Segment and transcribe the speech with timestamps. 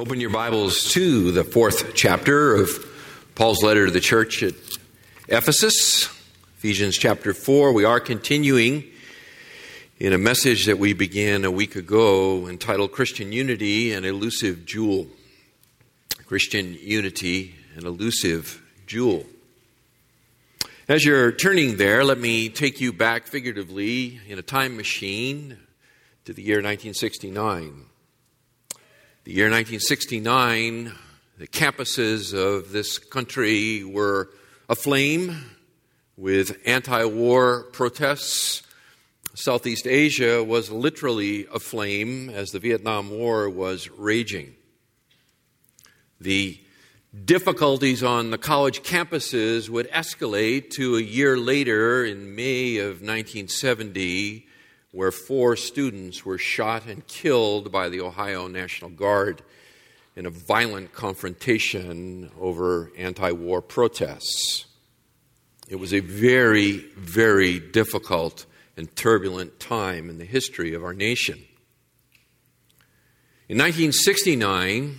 [0.00, 2.70] Open your Bibles to the fourth chapter of
[3.34, 4.54] Paul's letter to the church at
[5.28, 6.06] Ephesus,
[6.56, 7.74] Ephesians chapter 4.
[7.74, 8.84] We are continuing
[9.98, 15.06] in a message that we began a week ago entitled Christian Unity, an Elusive Jewel.
[16.24, 19.26] Christian Unity, an Elusive Jewel.
[20.88, 25.58] As you're turning there, let me take you back figuratively in a time machine
[26.24, 27.89] to the year 1969.
[29.24, 30.92] The year 1969,
[31.36, 34.30] the campuses of this country were
[34.66, 35.36] aflame
[36.16, 38.62] with anti war protests.
[39.34, 44.54] Southeast Asia was literally aflame as the Vietnam War was raging.
[46.18, 46.58] The
[47.26, 54.46] difficulties on the college campuses would escalate to a year later in May of 1970
[54.92, 59.42] where four students were shot and killed by the Ohio National Guard
[60.16, 64.66] in a violent confrontation over anti war protests.
[65.68, 71.38] It was a very, very difficult and turbulent time in the history of our nation.
[73.48, 74.98] In 1969,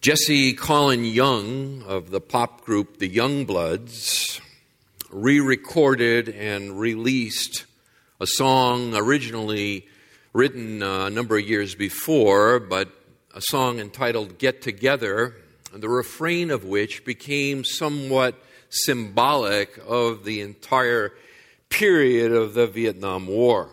[0.00, 4.40] Jesse Colin Young of the pop group The Youngbloods
[5.10, 7.66] re recorded and released
[8.20, 9.86] a song originally
[10.32, 12.90] written uh, a number of years before, but
[13.34, 15.36] a song entitled Get Together,
[15.72, 18.34] the refrain of which became somewhat
[18.70, 21.12] symbolic of the entire
[21.68, 23.70] period of the Vietnam War.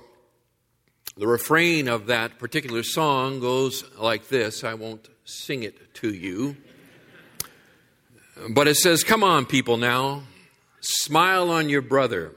[1.18, 6.56] The refrain of that particular song goes like this I won't sing it to you.
[8.50, 10.24] But it says, Come on, people, now.
[10.82, 12.32] Smile on your brother.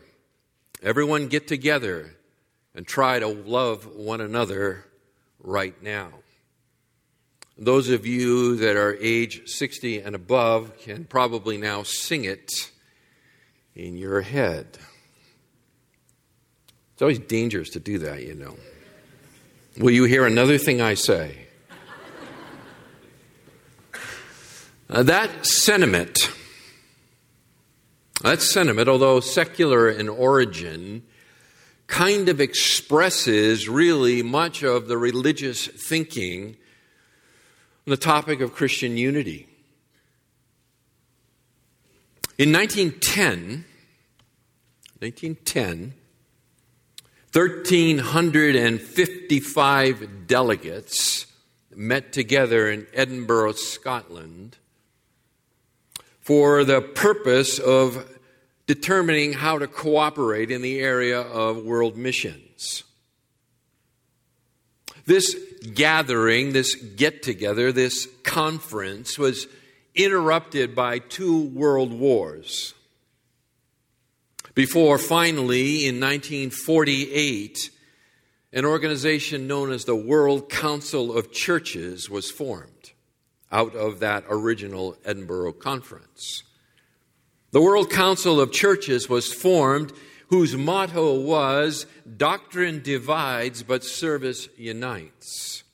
[0.82, 2.14] Everyone get together
[2.74, 4.84] and try to love one another
[5.40, 6.10] right now.
[7.56, 12.70] Those of you that are age 60 and above can probably now sing it
[13.74, 14.78] in your head.
[16.92, 18.56] It's always dangerous to do that, you know.
[19.78, 21.46] Will you hear another thing I say?
[24.90, 26.30] Uh, that sentiment
[28.22, 31.04] that sentiment, although secular in origin,
[31.86, 36.56] kind of expresses really much of the religious thinking
[37.86, 39.46] on the topic of Christian unity.
[42.36, 43.64] In 1910,
[45.00, 45.94] 1910,
[47.32, 51.26] 1,355 delegates
[51.74, 54.58] met together in Edinburgh, Scotland
[56.28, 58.06] for the purpose of
[58.66, 62.84] determining how to cooperate in the area of world missions.
[65.06, 65.34] This
[65.72, 69.46] gathering, this get together, this conference was
[69.94, 72.74] interrupted by two world wars.
[74.54, 77.70] Before finally, in 1948,
[78.52, 82.92] an organization known as the World Council of Churches was formed
[83.50, 86.42] out of that original Edinburgh Conference.
[87.50, 89.92] The World Council of Churches was formed,
[90.28, 95.64] whose motto was Doctrine divides, but service unites.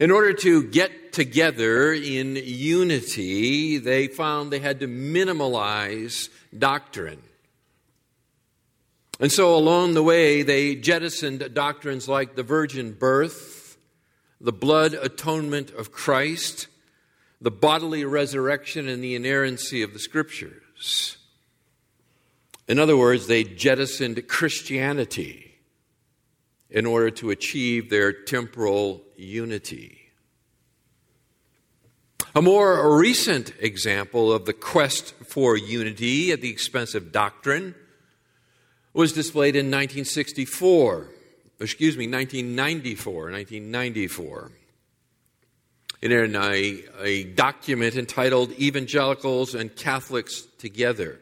[0.00, 7.22] In order to get together in unity, they found they had to minimalize doctrine.
[9.20, 13.51] And so along the way, they jettisoned doctrines like the virgin birth,
[14.42, 16.66] the blood atonement of Christ,
[17.40, 21.16] the bodily resurrection, and the inerrancy of the Scriptures.
[22.66, 25.54] In other words, they jettisoned Christianity
[26.68, 29.98] in order to achieve their temporal unity.
[32.34, 37.74] A more recent example of the quest for unity at the expense of doctrine
[38.94, 41.08] was displayed in 1964
[41.62, 44.52] excuse me, 1994, 1994,
[46.02, 51.20] in a, a document entitled Evangelicals and Catholics Together.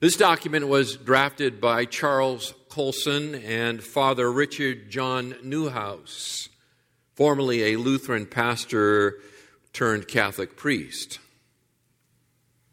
[0.00, 6.48] This document was drafted by Charles Colson and Father Richard John Neuhaus,
[7.14, 9.20] formerly a Lutheran pastor
[9.72, 11.20] turned Catholic priest.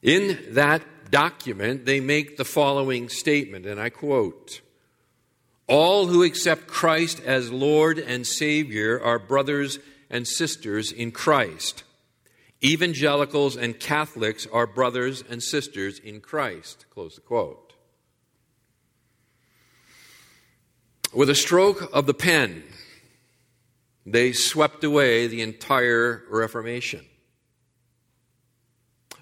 [0.01, 4.60] In that document, they make the following statement, and I quote
[5.71, 9.79] all who accept Christ as Lord and Savior are brothers
[10.09, 11.83] and sisters in Christ.
[12.61, 16.85] Evangelicals and Catholics are brothers and sisters in Christ.
[16.89, 17.73] Close the quote.
[21.13, 22.63] With a stroke of the pen,
[24.05, 27.05] They swept away the entire Reformation.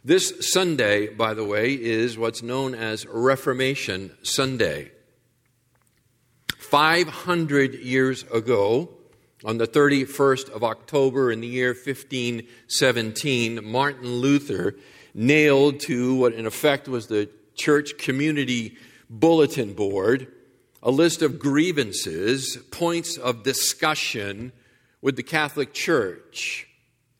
[0.04, 4.92] This Sunday, by the way, is what's known as Reformation Sunday.
[6.70, 8.90] 500 years ago,
[9.44, 14.76] on the 31st of October in the year 1517, Martin Luther
[15.14, 18.78] nailed to what in effect was the church community
[19.10, 20.28] bulletin board
[20.82, 24.52] a list of grievances, points of discussion
[25.02, 26.68] with the Catholic Church,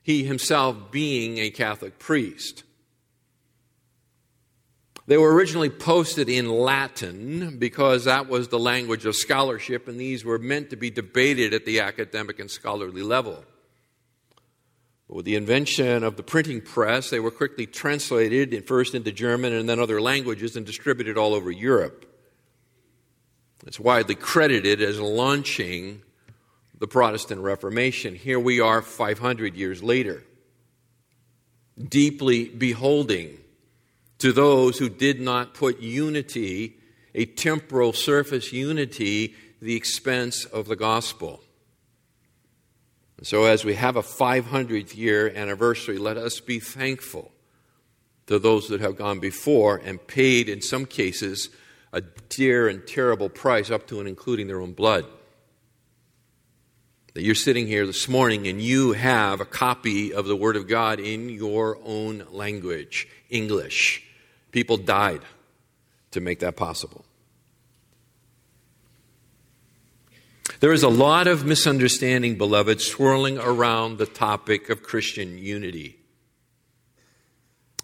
[0.02, 2.64] he himself being a Catholic priest.
[5.10, 10.24] They were originally posted in Latin because that was the language of scholarship, and these
[10.24, 13.44] were meant to be debated at the academic and scholarly level.
[15.08, 19.68] With the invention of the printing press, they were quickly translated first into German and
[19.68, 22.06] then other languages and distributed all over Europe.
[23.66, 26.04] It's widely credited as launching
[26.78, 28.14] the Protestant Reformation.
[28.14, 30.24] Here we are 500 years later,
[31.84, 33.40] deeply beholding
[34.20, 36.78] to those who did not put unity,
[37.16, 41.42] a temporal surface unity, the expense of the gospel.
[43.18, 47.32] And so, as we have a 500th year anniversary, let us be thankful
[48.28, 51.50] to those that have gone before and paid, in some cases,
[51.92, 55.06] a dear and terrible price, up to and including their own blood.
[57.14, 60.68] That you're sitting here this morning and you have a copy of the Word of
[60.68, 64.06] God in your own language, English.
[64.52, 65.22] People died
[66.12, 67.06] to make that possible.
[70.60, 76.00] There is a lot of misunderstanding, beloved, swirling around the topic of Christian unity.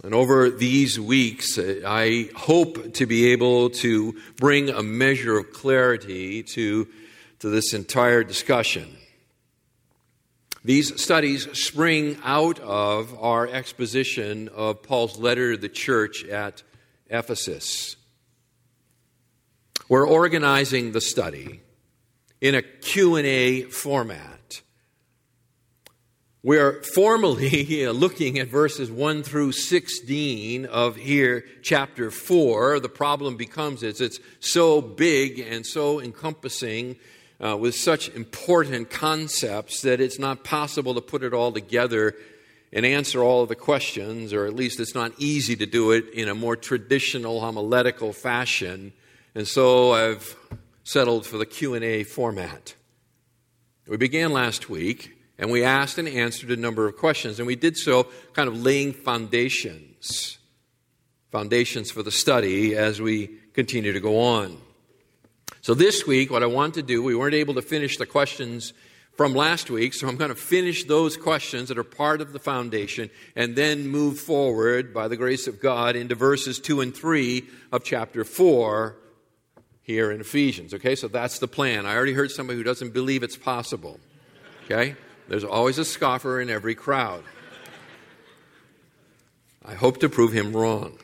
[0.03, 6.44] And over these weeks, I hope to be able to bring a measure of clarity
[6.44, 6.88] to,
[7.39, 8.97] to this entire discussion.
[10.65, 16.63] These studies spring out of our exposition of Paul's letter to the church at
[17.07, 17.97] Ephesus.
[19.88, 21.62] We're organizing the study
[22.41, 24.63] in a Q&A format.
[26.41, 32.79] We're formally uh, looking at verses 1 through 16 of here, chapter 4.
[32.79, 36.95] The problem becomes is it's so big and so encompassing
[37.43, 42.15] uh, with such important concepts that it's not possible to put it all together
[42.71, 46.09] and answer all of the questions, or at least it's not easy to do it
[46.13, 48.91] in a more traditional homiletical fashion.
[49.33, 50.35] And so I've
[50.83, 52.75] settled for the Q&A format.
[53.87, 57.55] We began last week and we asked and answered a number of questions and we
[57.55, 60.37] did so kind of laying foundations
[61.35, 64.57] foundations for the study as we continue to go on.
[65.65, 68.71] So this week, what I want to do, we weren't able to finish the questions
[69.17, 72.38] from last week, so I'm going to finish those questions that are part of the
[72.38, 77.45] foundation and then move forward by the grace of God into verses 2 and 3
[77.71, 78.95] of chapter 4
[79.81, 80.71] here in Ephesians.
[80.71, 81.88] Okay, so that's the plan.
[81.88, 84.00] I already heard somebody who doesn't believe it's possible.
[84.65, 84.95] Okay?
[85.29, 87.23] There's always a scoffer in every crowd.
[89.65, 91.00] I hope to prove him wrong.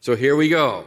[0.00, 0.86] So here we go.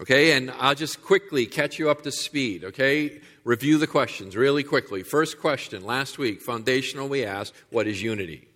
[0.00, 3.18] Okay, and I'll just quickly catch you up to speed, okay?
[3.44, 5.02] Review the questions really quickly.
[5.02, 8.46] First question, last week, foundational, we asked, what is unity?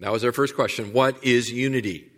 [0.00, 0.94] That was our first question.
[0.94, 2.10] What is unity?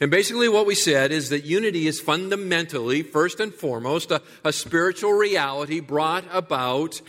[0.00, 4.52] And basically, what we said is that unity is fundamentally, first and foremost, a, a
[4.52, 7.02] spiritual reality brought about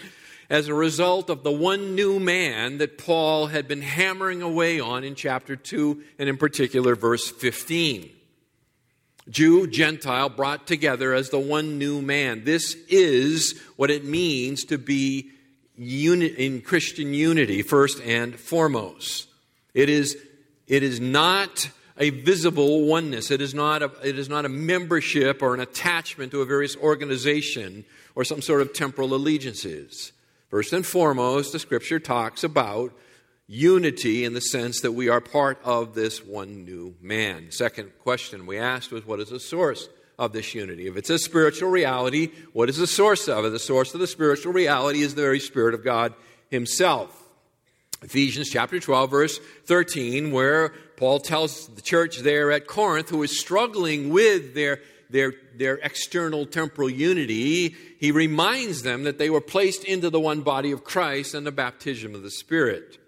[0.49, 5.05] as a result of the one new man that Paul had been hammering away on
[5.05, 8.14] in chapter 2, and in particular, verse 15.
[9.29, 12.43] Jew, Gentile brought together as the one new man.
[12.43, 15.31] This is what it means to be
[15.75, 19.27] uni- in Christian unity, first and foremost.
[19.73, 20.15] It is,
[20.67, 23.31] it is not a visible oneness.
[23.31, 26.75] It is, not a, it is not a membership or an attachment to a various
[26.77, 30.11] organization or some sort of temporal allegiances.
[30.49, 32.93] First and foremost, the scripture talks about
[33.47, 37.51] unity in the sense that we are part of this one new man.
[37.51, 39.87] Second question we asked was what is the source
[40.17, 40.87] of this unity?
[40.87, 43.49] If it's a spiritual reality, what is the source of it?
[43.49, 46.13] The source of the spiritual reality is the very Spirit of God
[46.49, 47.21] Himself.
[48.01, 53.39] Ephesians chapter 12, verse 13, where Paul tells the church there at Corinth, who is
[53.39, 59.83] struggling with their, their, their external temporal unity, he reminds them that they were placed
[59.85, 62.99] into the one body of Christ and the baptism of the Spirit.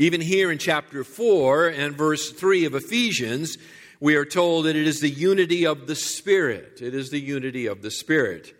[0.00, 3.58] Even here in chapter 4 and verse 3 of Ephesians,
[4.00, 6.80] we are told that it is the unity of the Spirit.
[6.80, 8.54] It is the unity of the Spirit.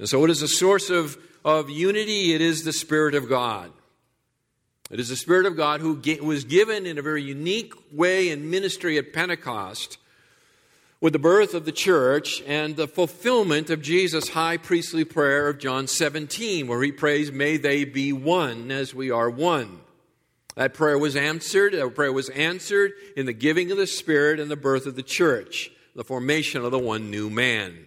[0.00, 3.70] And so, what is the source of, of unity, it is the Spirit of God.
[4.90, 8.50] It is the Spirit of God who was given in a very unique way in
[8.50, 9.96] ministry at Pentecost
[11.00, 15.60] with the birth of the church and the fulfillment of Jesus' high priestly prayer of
[15.60, 19.82] John 17, where he prays, May they be one as we are one.
[20.58, 21.72] That prayer was answered.
[21.74, 25.04] That prayer was answered in the giving of the Spirit and the birth of the
[25.04, 27.86] church, the formation of the one new man.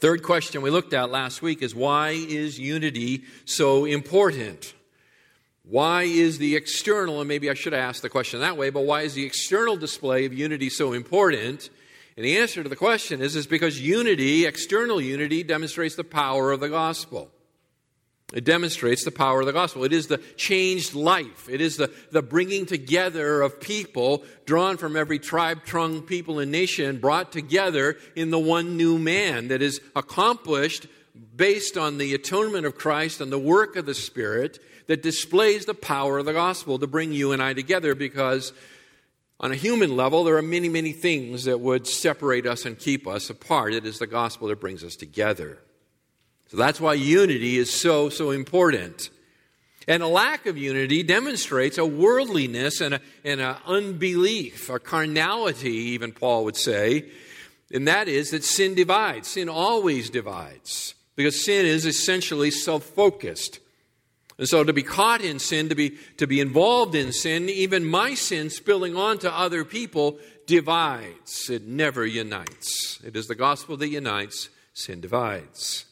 [0.00, 4.74] Third question we looked at last week is why is unity so important?
[5.62, 8.80] Why is the external, and maybe I should have asked the question that way, but
[8.80, 11.70] why is the external display of unity so important?
[12.16, 16.50] And the answer to the question is, is because unity, external unity, demonstrates the power
[16.50, 17.30] of the gospel.
[18.32, 19.84] It demonstrates the power of the gospel.
[19.84, 21.48] It is the changed life.
[21.50, 26.50] It is the, the bringing together of people drawn from every tribe, tongue, people, and
[26.50, 30.86] nation, brought together in the one new man that is accomplished
[31.36, 35.74] based on the atonement of Christ and the work of the Spirit that displays the
[35.74, 38.54] power of the gospel to bring you and I together because
[39.38, 43.06] on a human level, there are many, many things that would separate us and keep
[43.06, 43.74] us apart.
[43.74, 45.58] It is the gospel that brings us together.
[46.48, 49.10] So that's why unity is so, so important.
[49.88, 56.44] And a lack of unity demonstrates a worldliness and an unbelief, a carnality, even Paul
[56.44, 57.10] would say.
[57.72, 59.28] And that is that sin divides.
[59.28, 63.58] Sin always divides because sin is essentially self focused.
[64.38, 67.84] And so to be caught in sin, to be, to be involved in sin, even
[67.84, 71.48] my sin spilling onto other people, divides.
[71.48, 73.00] It never unites.
[73.04, 75.84] It is the gospel that unites, sin divides.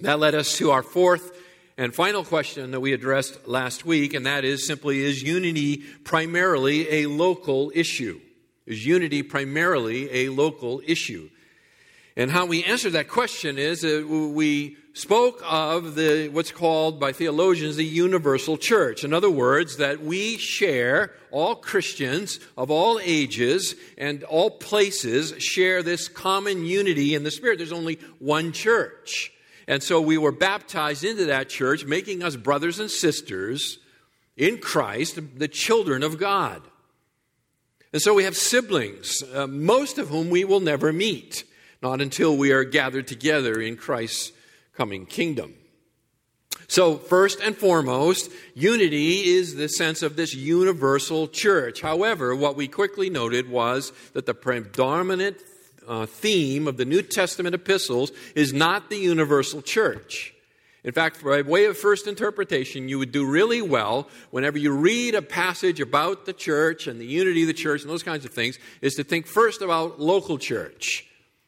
[0.00, 1.32] That led us to our fourth
[1.78, 6.88] and final question that we addressed last week, and that is simply is unity primarily
[6.90, 8.20] a local issue?
[8.66, 11.30] Is unity primarily a local issue?
[12.14, 17.12] And how we answer that question is that we spoke of the, what's called by
[17.12, 19.04] theologians the universal church.
[19.04, 25.82] In other words, that we share, all Christians of all ages and all places share
[25.82, 27.58] this common unity in the Spirit.
[27.58, 29.32] There's only one church.
[29.68, 33.78] And so we were baptized into that church, making us brothers and sisters
[34.36, 36.62] in Christ, the children of God.
[37.92, 41.44] And so we have siblings, uh, most of whom we will never meet,
[41.82, 44.32] not until we are gathered together in Christ's
[44.74, 45.54] coming kingdom.
[46.68, 51.80] So, first and foremost, unity is the sense of this universal church.
[51.80, 55.36] However, what we quickly noted was that the predominant
[55.86, 60.34] uh, theme of the New Testament epistles is not the universal church.
[60.84, 65.16] In fact, by way of first interpretation, you would do really well whenever you read
[65.16, 68.32] a passage about the church and the unity of the church and those kinds of
[68.32, 71.04] things, is to think first about local church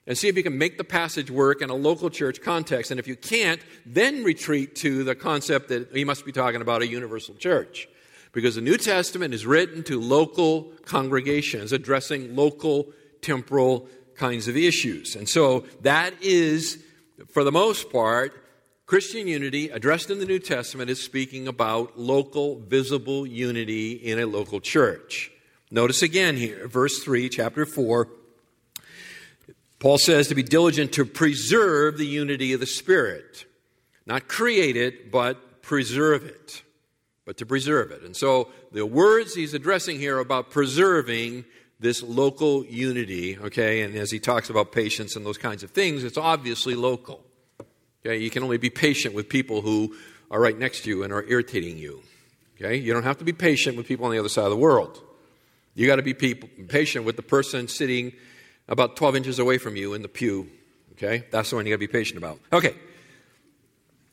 [0.09, 2.91] and see if you can make the passage work in a local church context.
[2.91, 6.83] And if you can't, then retreat to the concept that he must be talking about
[6.83, 7.89] a universal church.
[8.33, 12.89] Because the New Testament is written to local congregations addressing local
[13.21, 13.87] temporal
[14.19, 15.17] kinds of issues.
[15.17, 16.83] And so that is,
[17.33, 18.45] for the most part,
[18.87, 24.27] Christian unity addressed in the New Testament is speaking about local, visible unity in a
[24.27, 25.31] local church.
[25.71, 28.09] Notice again here, verse 3, chapter 4
[29.79, 33.45] Paul says to be diligent to preserve the unity of the Spirit.
[34.07, 36.63] Not create it, but preserve it.
[37.25, 38.03] But to preserve it.
[38.03, 41.45] And so the words he's addressing here about preserving
[41.81, 46.05] this local unity, okay, and as he talks about patience and those kinds of things,
[46.05, 47.23] it's obviously local.
[48.05, 49.95] Okay, you can only be patient with people who
[50.31, 52.03] are right next to you and are irritating you.
[52.57, 54.57] Okay, you don't have to be patient with people on the other side of the
[54.57, 55.01] world.
[55.75, 58.13] You got to be people, patient with the person sitting
[58.69, 60.51] about 12 inches away from you in the pew.
[60.93, 61.25] Okay?
[61.31, 62.41] That's the one you gotta be patient about.
[62.53, 62.75] Okay.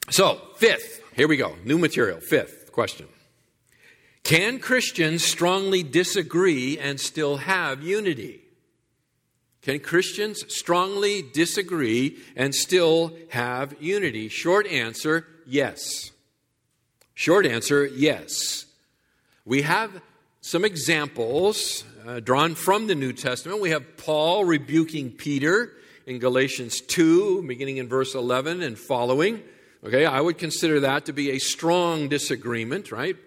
[0.10, 1.56] So, fifth, here we go.
[1.66, 2.20] New material.
[2.20, 3.08] Fifth question.
[4.26, 8.42] Can Christians strongly disagree and still have unity?
[9.62, 14.28] Can Christians strongly disagree and still have unity?
[14.30, 16.10] Short answer yes.
[17.14, 18.66] Short answer yes.
[19.46, 20.02] We have
[20.42, 23.62] some examples uh, drawn from the New Testament.
[23.62, 25.72] We have Paul rebuking Peter
[26.08, 29.44] in Galatians 2, beginning in verse 11 and following.
[29.84, 33.18] Okay, I would consider that to be a strong disagreement, right?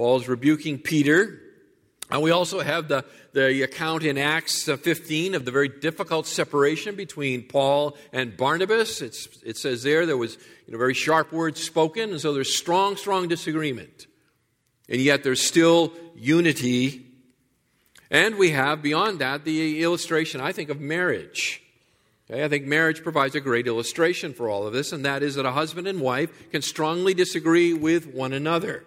[0.00, 1.42] Paul's rebuking Peter.
[2.10, 3.04] And we also have the,
[3.34, 9.02] the account in Acts uh, 15 of the very difficult separation between Paul and Barnabas.
[9.02, 12.56] It's, it says there there was you know, very sharp words spoken, and so there's
[12.56, 14.06] strong, strong disagreement.
[14.88, 17.04] And yet there's still unity
[18.10, 21.62] and we have, beyond that, the illustration, I think, of marriage.
[22.30, 25.34] Okay, I think marriage provides a great illustration for all of this, and that is
[25.34, 28.86] that a husband and wife can strongly disagree with one another.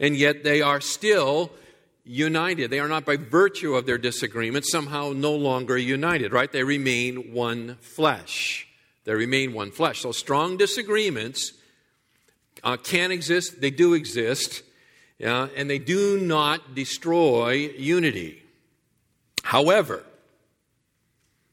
[0.00, 1.52] And yet they are still
[2.04, 2.70] united.
[2.70, 6.50] They are not by virtue of their disagreement somehow no longer united, right?
[6.50, 8.66] They remain one flesh.
[9.04, 10.00] They remain one flesh.
[10.00, 11.52] So strong disagreements
[12.64, 14.62] uh, can exist, they do exist,
[15.24, 18.42] uh, and they do not destroy unity.
[19.42, 20.04] However,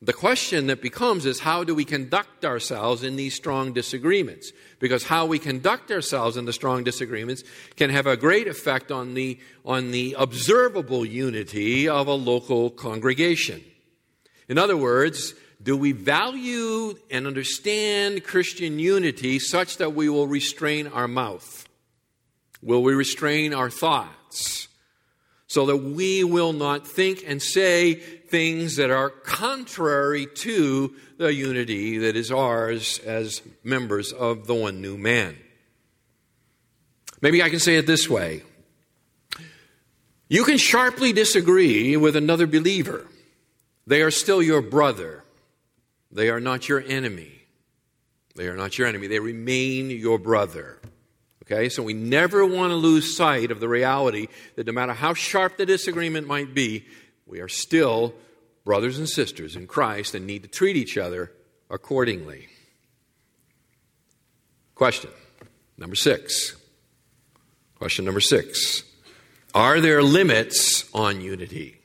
[0.02, 4.52] the question that becomes is how do we conduct ourselves in these strong disagreements?
[4.80, 7.44] Because how we conduct ourselves in the strong disagreements
[7.76, 13.64] can have a great effect on the, on the observable unity of a local congregation.
[14.48, 20.88] In other words, do we value and understand Christian unity such that we will restrain
[20.88, 21.68] our mouth?
[22.62, 24.68] Will we restrain our thoughts?
[25.48, 31.98] So that we will not think and say things that are contrary to the unity
[32.00, 35.38] that is ours as members of the one new man.
[37.22, 38.44] Maybe I can say it this way
[40.28, 43.08] You can sharply disagree with another believer,
[43.86, 45.24] they are still your brother,
[46.12, 47.34] they are not your enemy.
[48.38, 50.80] They are not your enemy, they remain your brother.
[51.44, 55.14] Okay, so we never want to lose sight of the reality that no matter how
[55.14, 56.86] sharp the disagreement might be,
[57.28, 58.14] we are still
[58.66, 61.32] brothers and sisters in Christ and need to treat each other
[61.70, 62.48] accordingly.
[64.76, 65.10] Question
[65.78, 66.56] number six.
[67.76, 68.84] Question number six.
[69.54, 71.80] Are there limits on unity?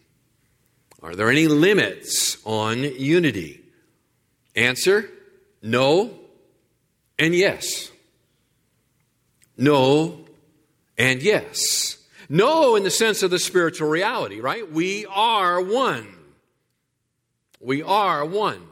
[1.02, 3.62] Are there any limits on unity?
[4.54, 5.08] Answer
[5.62, 6.18] no
[7.18, 7.90] and yes.
[9.56, 10.24] No
[10.98, 11.96] and yes.
[12.28, 14.70] No, in the sense of the spiritual reality, right?
[14.70, 16.06] We are one.
[17.60, 18.62] We are one.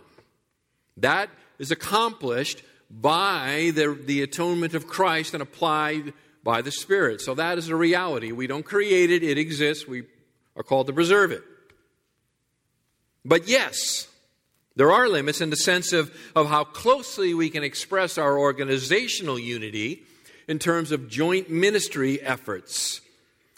[0.97, 7.21] That is accomplished by the, the atonement of Christ and applied by the Spirit.
[7.21, 8.32] So that is a reality.
[8.32, 9.86] We don't create it, it exists.
[9.86, 10.04] We
[10.56, 11.43] are called to preserve it.
[13.25, 14.08] But yes,
[14.76, 19.39] there are limits in the sense of, of how closely we can express our organizational
[19.39, 20.02] unity
[20.49, 23.00] in terms of joint ministry efforts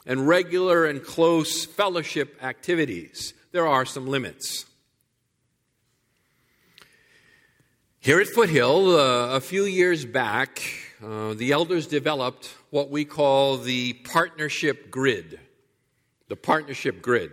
[0.07, 3.35] and regular and close fellowship activities.
[3.53, 4.67] There are some limits.
[8.01, 10.61] Here at Foothill, uh, a few years back,
[11.05, 15.39] uh, the elders developed what we call the partnership grid.
[16.29, 17.31] The partnership grid.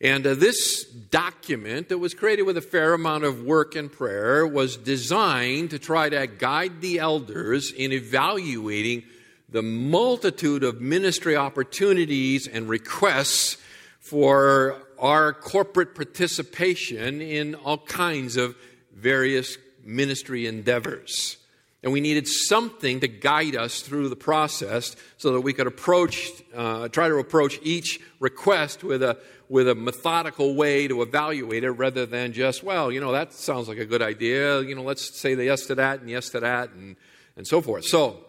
[0.00, 4.46] And uh, this document that was created with a fair amount of work and prayer
[4.46, 9.04] was designed to try to guide the elders in evaluating
[9.52, 13.58] the multitude of ministry opportunities and requests
[14.00, 18.56] for our corporate participation in all kinds of
[18.94, 21.36] various ministry endeavors.
[21.82, 26.30] And we needed something to guide us through the process so that we could approach,
[26.54, 31.72] uh, try to approach each request with a, with a methodical way to evaluate it
[31.72, 34.62] rather than just, well, you know, that sounds like a good idea.
[34.62, 36.96] You know, let's say the yes to that and yes to that and,
[37.36, 37.84] and so forth.
[37.84, 38.24] So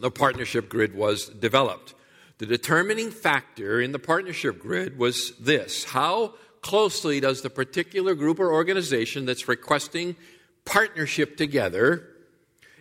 [0.00, 1.94] the partnership grid was developed.
[2.38, 8.40] The determining factor in the partnership grid was this how closely does the particular group
[8.40, 10.16] or organization that's requesting
[10.64, 12.06] partnership together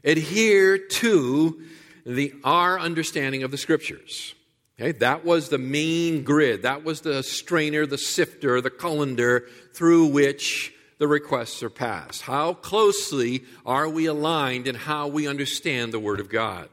[0.04, 1.62] adhere to
[2.06, 4.34] the, our understanding of the scriptures.
[4.80, 6.62] Okay, that was the main grid.
[6.62, 12.22] That was the strainer, the sifter, the colander through which the requests are passed.
[12.22, 16.70] How closely are we aligned in how we understand the Word of God?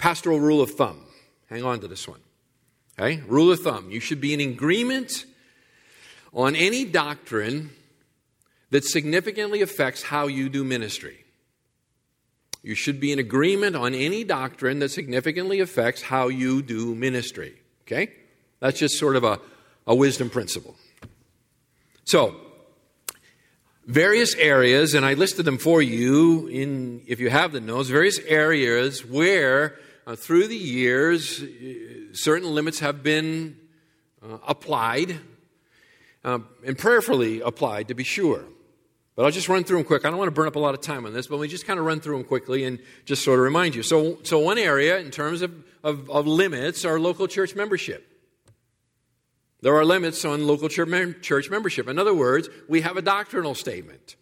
[0.00, 1.04] Pastoral rule of thumb.
[1.50, 2.20] Hang on to this one.
[2.98, 3.22] Okay?
[3.28, 3.90] Rule of thumb.
[3.90, 5.26] You should be in agreement
[6.32, 7.70] on any doctrine
[8.70, 11.22] that significantly affects how you do ministry.
[12.62, 17.60] You should be in agreement on any doctrine that significantly affects how you do ministry.
[17.82, 18.10] Okay?
[18.58, 19.38] That's just sort of a,
[19.86, 20.76] a wisdom principle.
[22.04, 22.36] So,
[23.86, 28.18] various areas, and I listed them for you in, if you have the notes, various
[28.20, 29.78] areas where
[30.10, 31.46] uh, through the years uh,
[32.12, 33.56] certain limits have been
[34.22, 35.16] uh, applied
[36.24, 38.44] uh, and prayerfully applied to be sure.
[39.14, 40.04] But I'll just run through them quick.
[40.04, 41.66] I don't want to burn up a lot of time on this, but me just
[41.66, 43.82] kind of run through them quickly and just sort of remind you.
[43.82, 45.52] So, so one area in terms of,
[45.84, 48.06] of, of limits are local church membership.
[49.62, 51.86] There are limits on local church membership.
[51.86, 54.16] In other words, we have a doctrinal statement.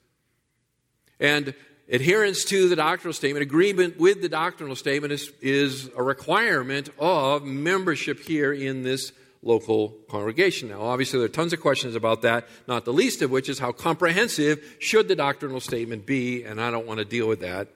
[1.21, 1.55] And
[1.91, 7.45] adherence to the doctrinal statement, agreement with the doctrinal statement, is, is a requirement of
[7.45, 10.69] membership here in this local congregation.
[10.69, 13.59] Now, obviously, there are tons of questions about that, not the least of which is
[13.59, 17.69] how comprehensive should the doctrinal statement be, and I don't want to deal with that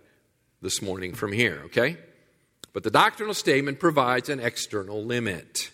[0.61, 1.97] this morning from here, okay?
[2.73, 5.71] But the doctrinal statement provides an external limit.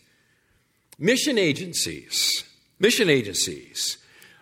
[0.98, 2.44] Mission agencies,
[2.78, 3.98] mission agencies.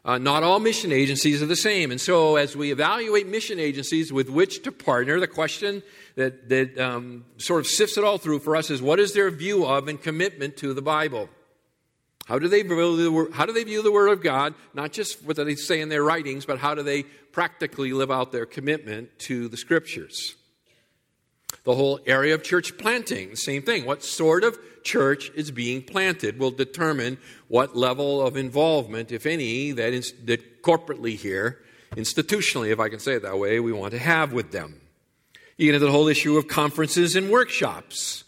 [0.07, 1.91] Uh, not all mission agencies are the same.
[1.91, 5.83] And so, as we evaluate mission agencies with which to partner, the question
[6.15, 9.33] that, that um, sort of sifts it all through for us is what is their
[9.33, 11.29] view of and commitment to the Bible?
[12.27, 14.55] How do they view the, how do they view the Word of God?
[14.75, 18.31] Not just what they say in their writings, but how do they practically live out
[18.31, 20.37] their commitment to the Scriptures?
[21.67, 23.85] The whole area of church planting, same thing.
[23.85, 29.73] What sort of church is being planted will determine what level of involvement, if any,
[29.73, 31.59] that, is, that corporately here,
[31.97, 34.81] institutionally, if I can say it that way, we want to have with them.
[35.57, 38.23] You get into the whole issue of conferences and workshops.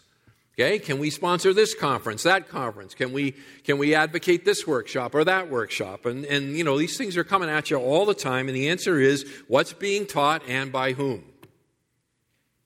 [0.59, 2.93] Okay, can we sponsor this conference, that conference?
[2.93, 6.05] Can we can we advocate this workshop or that workshop?
[6.05, 8.67] And and you know these things are coming at you all the time, and the
[8.67, 11.23] answer is what's being taught and by whom.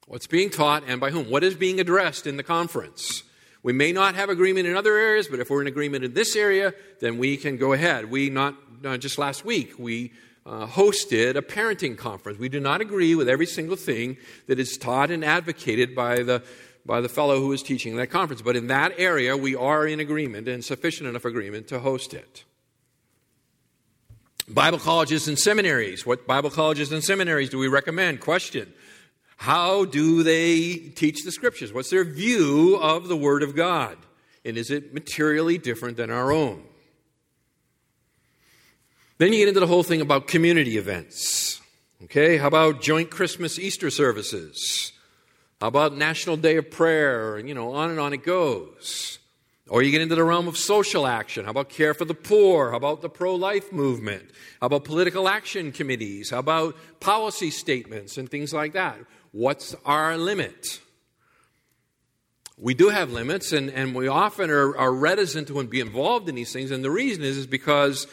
[0.07, 1.29] What's being taught and by whom?
[1.29, 3.23] What is being addressed in the conference?
[3.61, 6.35] We may not have agreement in other areas, but if we're in agreement in this
[6.35, 8.11] area, then we can go ahead.
[8.11, 10.11] We not uh, just last week we
[10.45, 12.37] uh, hosted a parenting conference.
[12.37, 16.43] We do not agree with every single thing that is taught and advocated by the
[16.85, 20.01] by the fellow who is teaching that conference, but in that area we are in
[20.01, 22.43] agreement and sufficient enough agreement to host it.
[24.49, 26.05] Bible colleges and seminaries.
[26.05, 28.19] What Bible colleges and seminaries do we recommend?
[28.19, 28.73] Question.
[29.37, 31.73] How do they teach the scriptures?
[31.73, 33.97] What's their view of the Word of God?
[34.45, 36.63] And is it materially different than our own?
[39.17, 41.61] Then you get into the whole thing about community events.
[42.03, 44.91] Okay, how about joint Christmas Easter services?
[45.61, 47.39] How about National Day of Prayer?
[47.39, 49.19] You know, on and on it goes.
[49.69, 51.45] Or you get into the realm of social action.
[51.45, 52.71] How about care for the poor?
[52.71, 54.29] How about the pro life movement?
[54.59, 56.31] How about political action committees?
[56.31, 58.97] How about policy statements and things like that?
[59.31, 60.81] What's our limit?
[62.57, 66.35] We do have limits, and, and we often are, are reticent to be involved in
[66.35, 66.69] these things.
[66.69, 68.05] And the reason is, is because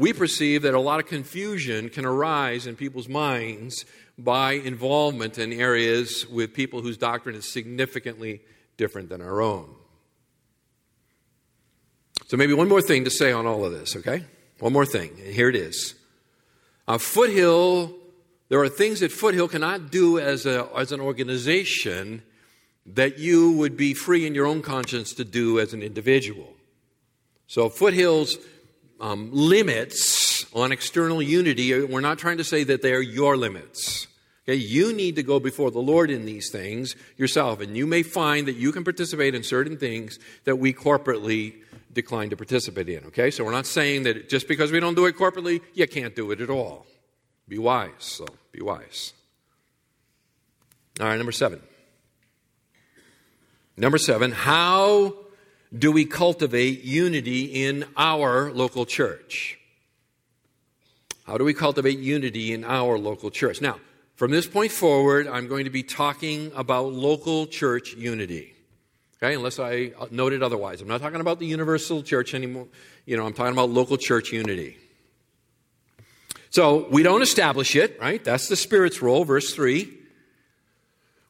[0.00, 3.84] we perceive that a lot of confusion can arise in people's minds
[4.18, 8.40] by involvement in areas with people whose doctrine is significantly
[8.76, 9.74] different than our own.
[12.26, 14.24] So, maybe one more thing to say on all of this, okay?
[14.58, 15.10] One more thing.
[15.24, 15.94] And here it is.
[16.88, 17.94] A foothill
[18.48, 22.22] there are things that Foothill cannot do as, a, as an organization
[22.86, 26.52] that you would be free in your own conscience to do as an individual.
[27.46, 28.36] So, Foothill's
[29.00, 33.36] um, limits on external unity, uh, we're not trying to say that they are your
[33.36, 34.06] limits.
[34.46, 38.02] Okay, you need to go before the Lord in these things yourself, and you may
[38.02, 41.54] find that you can participate in certain things that we corporately
[41.94, 43.04] decline to participate in.
[43.06, 46.14] Okay, so we're not saying that just because we don't do it corporately, you can't
[46.14, 46.86] do it at all.
[47.48, 49.12] Be wise, so be wise.
[51.00, 51.60] All right, number seven.
[53.76, 55.14] Number seven, how
[55.76, 59.58] do we cultivate unity in our local church?
[61.24, 63.60] How do we cultivate unity in our local church?
[63.60, 63.80] Now,
[64.14, 68.53] from this point forward, I'm going to be talking about local church unity.
[69.24, 70.82] Okay, unless I uh, noted otherwise.
[70.82, 72.66] I'm not talking about the universal church anymore.
[73.06, 74.76] You know, I'm talking about local church unity.
[76.50, 78.22] So we don't establish it, right?
[78.22, 79.90] That's the Spirit's role, verse 3.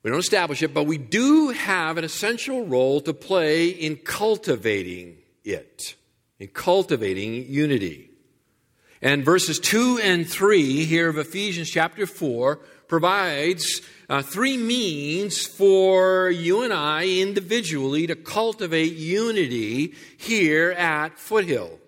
[0.02, 5.18] We don't establish it, but we do have an essential role to play in cultivating
[5.44, 5.94] it,
[6.40, 8.10] in cultivating unity.
[9.00, 12.58] And verses 2 and 3 here of Ephesians chapter 4
[12.94, 21.80] provides uh, three means for you and I individually to cultivate unity here at Foothill.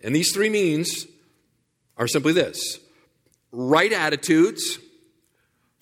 [0.00, 1.08] And these three means
[1.96, 2.78] are simply this
[3.50, 4.78] right attitudes,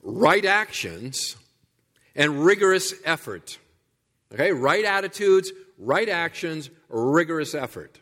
[0.03, 1.37] right actions,
[2.15, 3.59] and rigorous effort.
[4.33, 8.01] Okay, right attitudes, right actions, rigorous effort.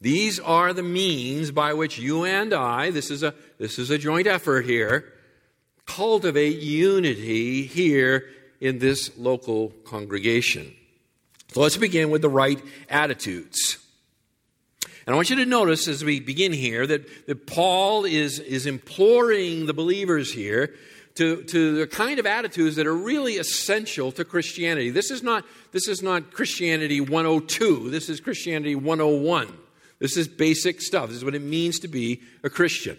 [0.00, 3.98] These are the means by which you and I, this is a, this is a
[3.98, 5.12] joint effort here,
[5.86, 8.26] cultivate unity here
[8.60, 10.74] in this local congregation.
[11.52, 13.78] So let's begin with the right attitudes.
[15.06, 18.66] And I want you to notice as we begin here that, that Paul is, is
[18.66, 20.74] imploring the believers here
[21.16, 24.90] to, to the kind of attitudes that are really essential to Christianity.
[24.90, 29.58] This is not, this is not Christianity 102, this is Christianity 101.
[30.04, 31.08] This is basic stuff.
[31.08, 32.98] This is what it means to be a Christian.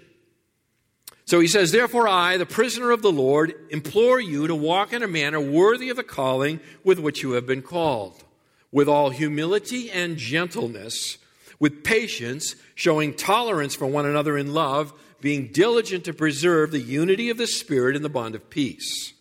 [1.26, 5.04] So he says, Therefore, I, the prisoner of the Lord, implore you to walk in
[5.04, 8.24] a manner worthy of the calling with which you have been called
[8.72, 11.20] with all humility and gentleness,
[11.60, 14.91] with patience, showing tolerance for one another in love,
[15.22, 19.13] being diligent to preserve the unity of the Spirit in the bond of peace.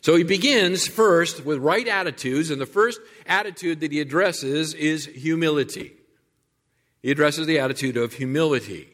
[0.00, 5.06] So he begins first with right attitudes, and the first attitude that he addresses is
[5.06, 5.92] humility.
[7.02, 8.88] He addresses the attitude of humility.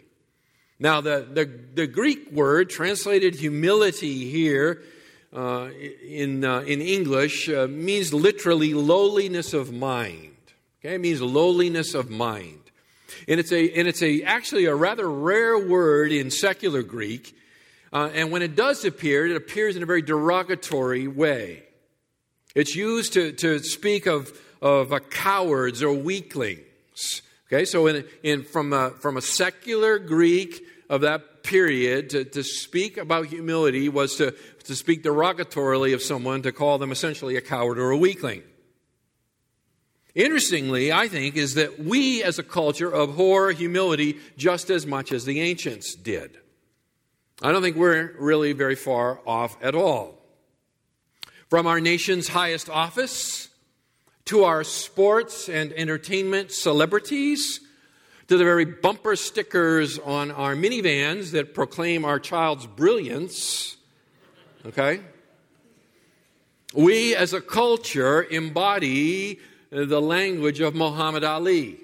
[0.79, 4.83] Now, the, the, the Greek word translated humility here
[5.35, 5.71] uh,
[6.07, 10.37] in, uh, in English uh, means literally lowliness of mind.
[10.81, 12.61] Okay, it means lowliness of mind.
[13.27, 17.37] And it's, a, and it's a, actually a rather rare word in secular Greek.
[17.93, 21.63] Uh, and when it does appear, it appears in a very derogatory way.
[22.55, 27.23] It's used to, to speak of, of cowards or weaklings.
[27.47, 32.43] Okay, so in, in, from, a, from a secular Greek of that period, to, to
[32.43, 34.33] speak about humility was to,
[34.65, 38.43] to speak derogatorily of someone, to call them essentially a coward or a weakling.
[40.17, 45.25] Interestingly, I think, is that we as a culture abhor humility just as much as
[45.25, 46.39] the ancients did.
[47.43, 50.19] I don't think we're really very far off at all.
[51.49, 53.46] From our nation's highest office
[54.27, 57.61] to our sports and entertainment celebrities,
[58.29, 63.77] to the very bumper stickers on our minivans that proclaim our child's brilliance.
[64.67, 65.01] Okay?
[66.75, 69.39] We as a culture embody
[69.71, 71.79] the language of Muhammad Ali.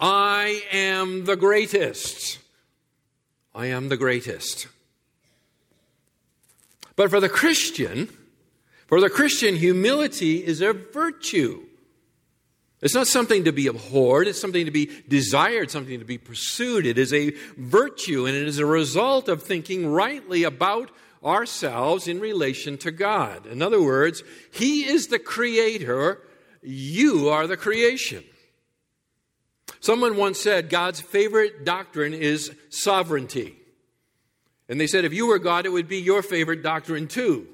[0.00, 2.38] I am the greatest.
[3.54, 4.66] I am the greatest.
[6.96, 8.08] But for the Christian,
[8.94, 11.64] for the Christian, humility is a virtue.
[12.80, 16.86] It's not something to be abhorred, it's something to be desired, something to be pursued.
[16.86, 20.92] It is a virtue, and it is a result of thinking rightly about
[21.24, 23.46] ourselves in relation to God.
[23.46, 26.20] In other words, He is the creator,
[26.62, 28.22] you are the creation.
[29.80, 33.56] Someone once said God's favorite doctrine is sovereignty.
[34.68, 37.48] And they said if you were God, it would be your favorite doctrine too.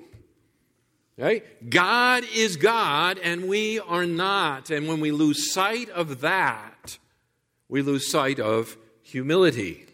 [1.20, 1.68] Right?
[1.68, 4.70] God is God and we are not.
[4.70, 6.98] And when we lose sight of that,
[7.68, 9.86] we lose sight of humility.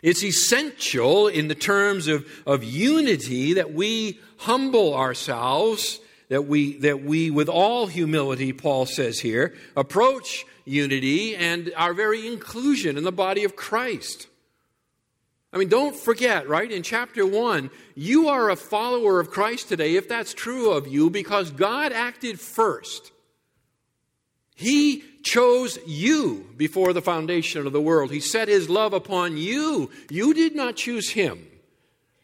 [0.00, 7.02] It's essential in the terms of, of unity that we humble ourselves, that we, that
[7.02, 13.12] we, with all humility, Paul says here, approach unity and our very inclusion in the
[13.12, 14.28] body of Christ.
[15.52, 16.70] I mean, don't forget, right?
[16.70, 21.10] In chapter 1, you are a follower of Christ today, if that's true of you,
[21.10, 23.12] because God acted first.
[24.54, 28.10] He chose you before the foundation of the world.
[28.10, 29.90] He set his love upon you.
[30.10, 31.46] You did not choose him.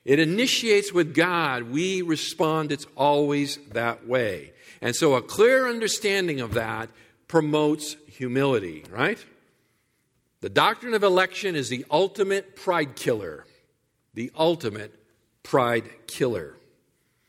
[0.05, 1.65] It initiates with God.
[1.65, 4.53] We respond, it's always that way.
[4.81, 6.89] And so a clear understanding of that
[7.27, 9.23] promotes humility, right?
[10.41, 13.45] The doctrine of election is the ultimate pride killer.
[14.15, 14.95] The ultimate
[15.43, 16.55] pride killer.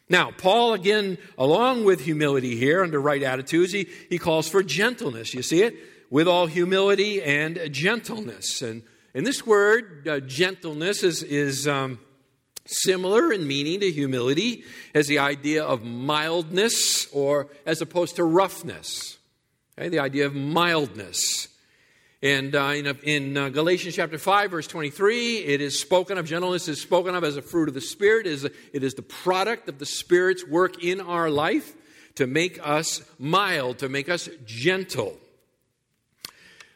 [0.10, 5.34] Now, Paul, again, along with humility here, under right attitudes, he, he calls for gentleness.
[5.34, 5.76] You see it?
[6.10, 8.64] With all humility and gentleness.
[8.64, 8.82] And,
[9.14, 12.00] and this word, uh, gentleness, is, is um,
[12.66, 14.64] similar in meaning to humility
[14.96, 19.20] as the idea of mildness or as opposed to roughness.
[19.78, 19.90] Okay?
[19.90, 21.50] The idea of mildness.
[22.22, 26.68] And uh, in, in uh, Galatians chapter 5, verse 23, it is spoken of, gentleness
[26.68, 28.28] is spoken of as a fruit of the Spirit.
[28.28, 31.74] It is, it is the product of the Spirit's work in our life
[32.16, 35.18] to make us mild, to make us gentle.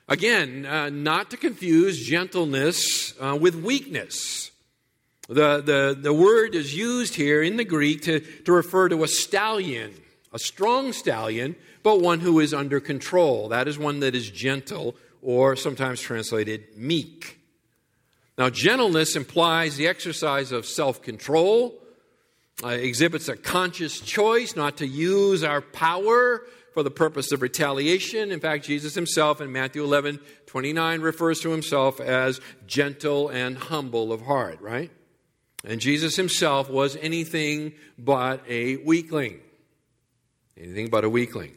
[0.08, 4.52] Again, uh, not to confuse gentleness uh, with weakness.
[5.28, 9.10] The, the, the word is used here in the Greek to, to refer to a
[9.10, 9.94] stallion,
[10.32, 13.50] a strong stallion, but one who is under control.
[13.50, 17.40] That is one that is gentle or sometimes translated meek.
[18.38, 21.80] Now, gentleness implies the exercise of self control,
[22.64, 28.32] uh, exhibits a conscious choice not to use our power for the purpose of retaliation.
[28.32, 34.12] In fact, Jesus himself in Matthew 11 29 refers to himself as gentle and humble
[34.12, 34.92] of heart, right?
[35.66, 39.40] And Jesus himself was anything but a weakling.
[40.58, 41.54] Anything but a weakling.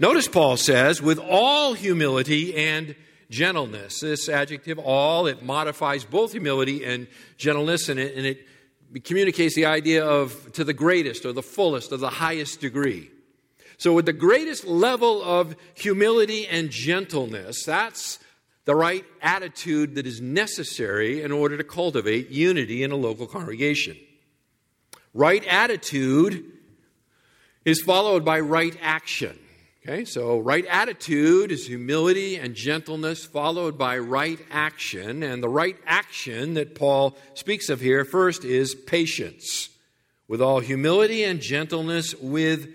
[0.00, 2.96] Notice Paul says, with all humility and
[3.28, 4.00] gentleness.
[4.00, 9.66] This adjective, all, it modifies both humility and gentleness, and it, and it communicates the
[9.66, 13.10] idea of to the greatest or the fullest or the highest degree.
[13.76, 18.18] So, with the greatest level of humility and gentleness, that's
[18.64, 23.98] the right attitude that is necessary in order to cultivate unity in a local congregation.
[25.12, 26.44] Right attitude
[27.66, 29.38] is followed by right action.
[29.82, 35.22] Okay, so right attitude is humility and gentleness, followed by right action.
[35.22, 39.70] And the right action that Paul speaks of here first is patience.
[40.28, 42.68] With all humility and gentleness, with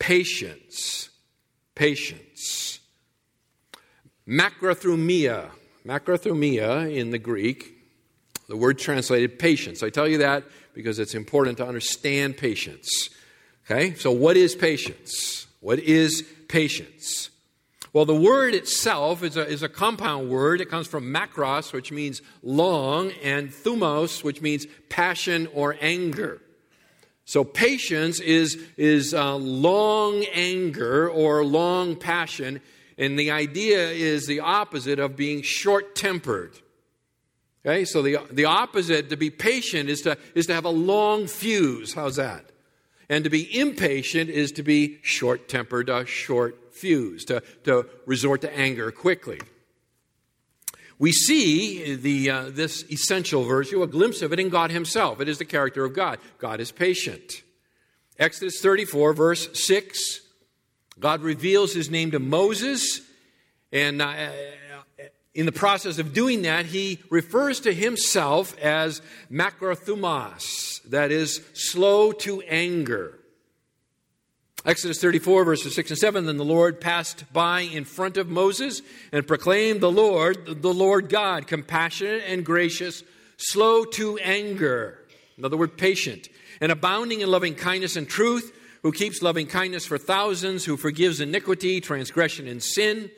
[0.00, 1.10] patience.
[1.76, 2.80] Patience.
[4.26, 5.50] Macrothumia.
[5.86, 7.72] Macrothumia in the Greek,
[8.48, 9.82] the word translated patience.
[9.82, 10.42] I tell you that
[10.74, 13.10] because it's important to understand patience.
[13.64, 15.46] Okay, so what is patience?
[15.60, 17.30] What is patience?
[17.92, 20.60] Well, the word itself is a, is a compound word.
[20.60, 26.42] It comes from makros, which means long, and thumos, which means passion or anger.
[27.24, 32.60] So patience is, is uh, long anger or long passion,
[32.96, 36.58] and the idea is the opposite of being short tempered.
[37.66, 41.26] Okay, so the, the opposite to be patient is to, is to have a long
[41.26, 41.92] fuse.
[41.92, 42.50] How's that?
[43.08, 48.42] And to be impatient is to be short tempered, a short fuse, to, to resort
[48.42, 49.40] to anger quickly.
[50.98, 55.20] We see the, uh, this essential virtue, a glimpse of it in God Himself.
[55.20, 56.18] It is the character of God.
[56.38, 57.42] God is patient.
[58.18, 60.20] Exodus 34, verse 6,
[60.98, 63.00] God reveals His name to Moses,
[63.70, 64.16] and uh,
[65.38, 72.10] in the process of doing that, He refers to Himself as Macrothumos, that is, slow
[72.10, 73.16] to anger.
[74.64, 78.82] Exodus 34, verses 6 and 7 Then the Lord passed by in front of Moses
[79.12, 83.04] and proclaimed the Lord, the Lord God, compassionate and gracious,
[83.36, 84.98] slow to anger.
[85.38, 86.28] In other words, patient,
[86.60, 91.20] and abounding in loving kindness and truth, who keeps loving kindness for thousands, who forgives
[91.20, 93.08] iniquity, transgression, and sin.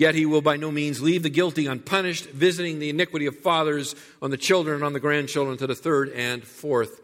[0.00, 3.94] Yet he will by no means leave the guilty unpunished, visiting the iniquity of fathers
[4.22, 7.02] on the children and on the grandchildren to the third and fourth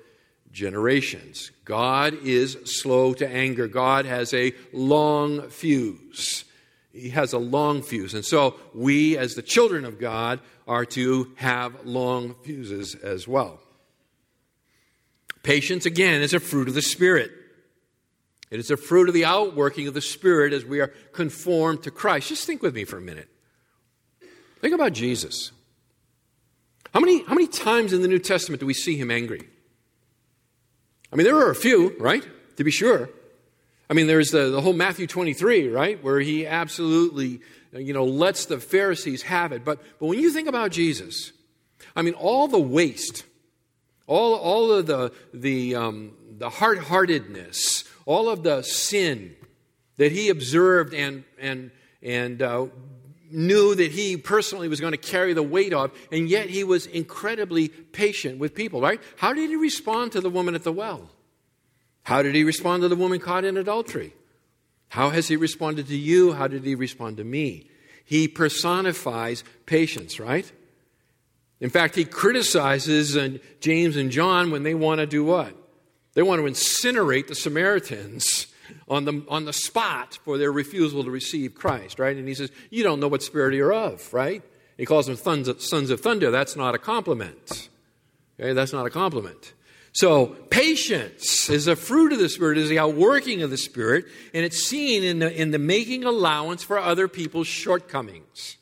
[0.51, 1.51] generations.
[1.67, 3.69] God is slow to anger.
[3.69, 6.47] God has a long fuse.
[6.91, 8.15] He has a long fuse.
[8.15, 13.61] And so we, as the children of God, are to have long fuses as well.
[15.43, 17.31] Patience, again, is a fruit of the Spirit.
[18.51, 21.91] It is a fruit of the outworking of the Spirit as we are conformed to
[21.91, 22.29] Christ.
[22.29, 23.29] Just think with me for a minute.
[24.61, 25.53] Think about Jesus.
[26.95, 29.49] How many, how many times in the New Testament do we see him angry?
[31.13, 32.27] I mean, there are a few, right?
[32.57, 33.11] To be sure.
[33.89, 36.03] I mean, there's the, the whole Matthew 23, right?
[36.03, 37.41] Where he absolutely,
[37.73, 39.65] you know, lets the Pharisees have it.
[39.65, 41.33] But, but when you think about Jesus,
[41.95, 43.25] I mean, all the waste,
[44.07, 49.37] all, all of the, the, um, the hard heartedness, all of the sin
[49.99, 51.71] that he observed and, and,
[52.03, 52.67] and uh,
[53.31, 56.87] knew that he personally was going to carry the weight of, and yet he was
[56.87, 59.01] incredibly patient with people, right?
[59.17, 61.11] How did he respond to the woman at the well?
[62.05, 64.15] How did he respond to the woman caught in adultery?
[64.89, 66.33] How has he responded to you?
[66.33, 67.69] How did he respond to me?
[68.05, 70.51] He personifies patience, right?
[71.59, 75.57] In fact, he criticizes uh, James and John when they want to do what?
[76.17, 78.47] They want to incinerate the Samaritans
[78.89, 82.17] on the, on the spot for their refusal to receive Christ, right?
[82.17, 84.43] And he says, You don't know what spirit you're of, right?
[84.79, 86.31] He calls them sons of, sons of thunder.
[86.31, 87.69] That's not a compliment.
[88.41, 89.53] Okay, that's not a compliment.
[89.93, 94.43] So, patience is a fruit of the Spirit, is the outworking of the Spirit, and
[94.43, 98.57] it's seen in the, in the making allowance for other people's shortcomings.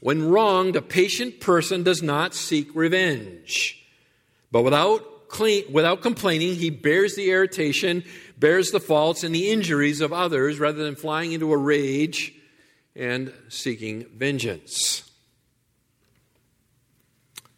[0.00, 3.84] When wronged, a patient person does not seek revenge.
[4.50, 8.04] But without, clean, without complaining, he bears the irritation
[8.42, 12.34] bears the faults and the injuries of others rather than flying into a rage
[12.96, 15.08] and seeking vengeance.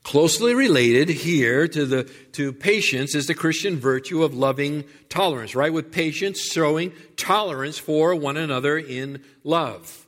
[0.02, 5.72] Closely related here to the to patience is the Christian virtue of loving tolerance, right?
[5.72, 10.06] With patience showing tolerance for one another in love.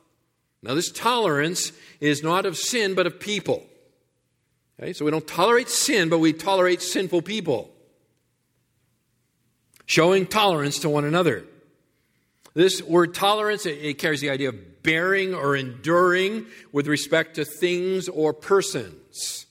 [0.61, 3.65] Now this tolerance is not of sin but of people.
[4.79, 4.93] Okay?
[4.93, 7.71] So we don't tolerate sin, but we tolerate sinful people
[9.85, 11.45] showing tolerance to one another.
[12.53, 17.45] This word tolerance, it, it carries the idea of bearing or enduring with respect to
[17.45, 19.45] things or persons.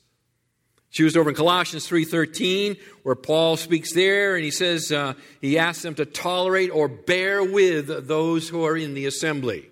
[0.90, 5.58] It's used over in Colossians 3.13 where Paul speaks there and he says uh, he
[5.58, 9.68] asks them to tolerate or bear with those who are in the assembly.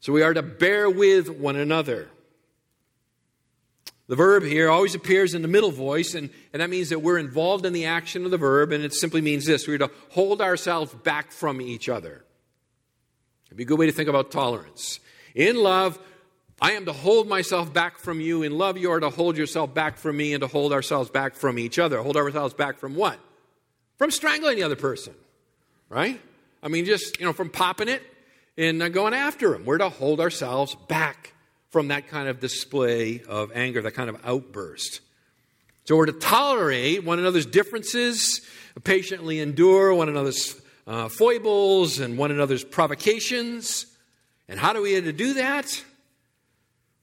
[0.00, 2.08] So we are to bear with one another.
[4.08, 7.18] The verb here always appears in the middle voice, and, and that means that we're
[7.18, 10.40] involved in the action of the verb, and it simply means this we're to hold
[10.40, 12.24] ourselves back from each other.
[13.46, 15.00] It'd be a good way to think about tolerance.
[15.34, 15.98] In love,
[16.60, 18.42] I am to hold myself back from you.
[18.42, 21.34] In love, you are to hold yourself back from me and to hold ourselves back
[21.34, 22.00] from each other.
[22.00, 23.18] Hold ourselves back from what?
[23.98, 25.14] From strangling the other person.
[25.88, 26.20] right?
[26.62, 28.02] I mean, just, you know, from popping it
[28.56, 29.64] and uh, going after them.
[29.64, 31.34] We're to hold ourselves back
[31.76, 35.02] from that kind of display of anger, that kind of outburst.
[35.84, 38.40] So we're to tolerate one another's differences,
[38.82, 43.84] patiently endure one another's uh, foibles and one another's provocations.
[44.48, 45.84] And how do we to do that?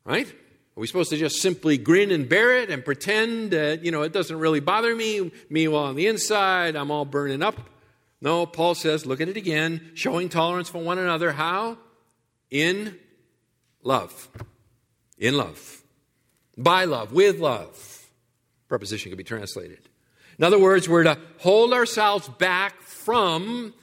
[0.05, 0.27] Right?
[0.27, 4.01] Are we supposed to just simply grin and bear it and pretend that, you know,
[4.01, 5.31] it doesn't really bother me?
[5.51, 7.59] Meanwhile, on the inside, I'm all burning up.
[8.21, 11.31] No, Paul says, look at it again, showing tolerance for one another.
[11.31, 11.77] How?
[12.49, 12.97] In
[13.83, 14.29] love.
[15.23, 15.81] In love.
[16.57, 18.09] By love, with love.
[18.67, 19.79] Preposition could be translated.
[20.37, 23.73] In other words, we're to hold ourselves back from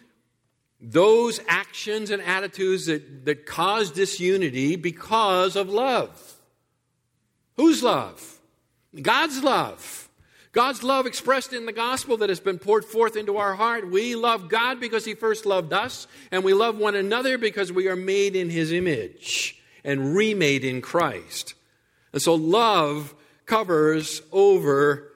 [0.83, 6.35] those actions and attitudes that, that cause disunity because of love.
[7.57, 8.39] Whose love?
[9.01, 10.11] God's love.
[10.53, 13.91] God's love expressed in the gospel that has been poured forth into our heart.
[13.91, 17.89] We love God because He first loved us, and we love one another because we
[17.89, 21.55] are made in His image and remade in Christ.
[22.13, 23.15] And so love
[23.47, 25.13] covers over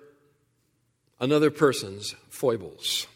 [1.20, 3.06] another person's foibles.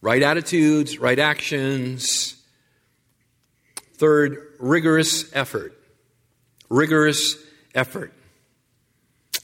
[0.00, 2.36] Right attitudes, right actions.
[3.94, 5.78] Third, rigorous effort
[6.68, 7.36] rigorous
[7.74, 8.12] effort.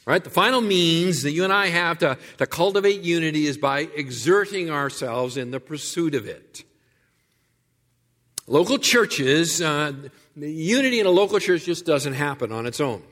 [0.06, 0.22] Right?
[0.22, 4.70] The final means that you and I have to, to cultivate unity is by exerting
[4.70, 6.64] ourselves in the pursuit of it.
[8.46, 9.92] Local churches, uh,
[10.36, 13.02] unity in a local church just doesn't happen on its own.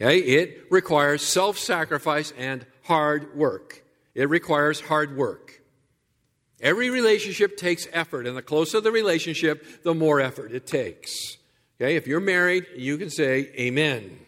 [0.00, 0.18] Okay?
[0.18, 3.84] It requires self sacrifice and hard work.
[4.14, 5.62] It requires hard work.
[6.60, 11.36] Every relationship takes effort, and the closer the relationship, the more effort it takes.
[11.80, 14.18] Okay, if you're married, you can say amen.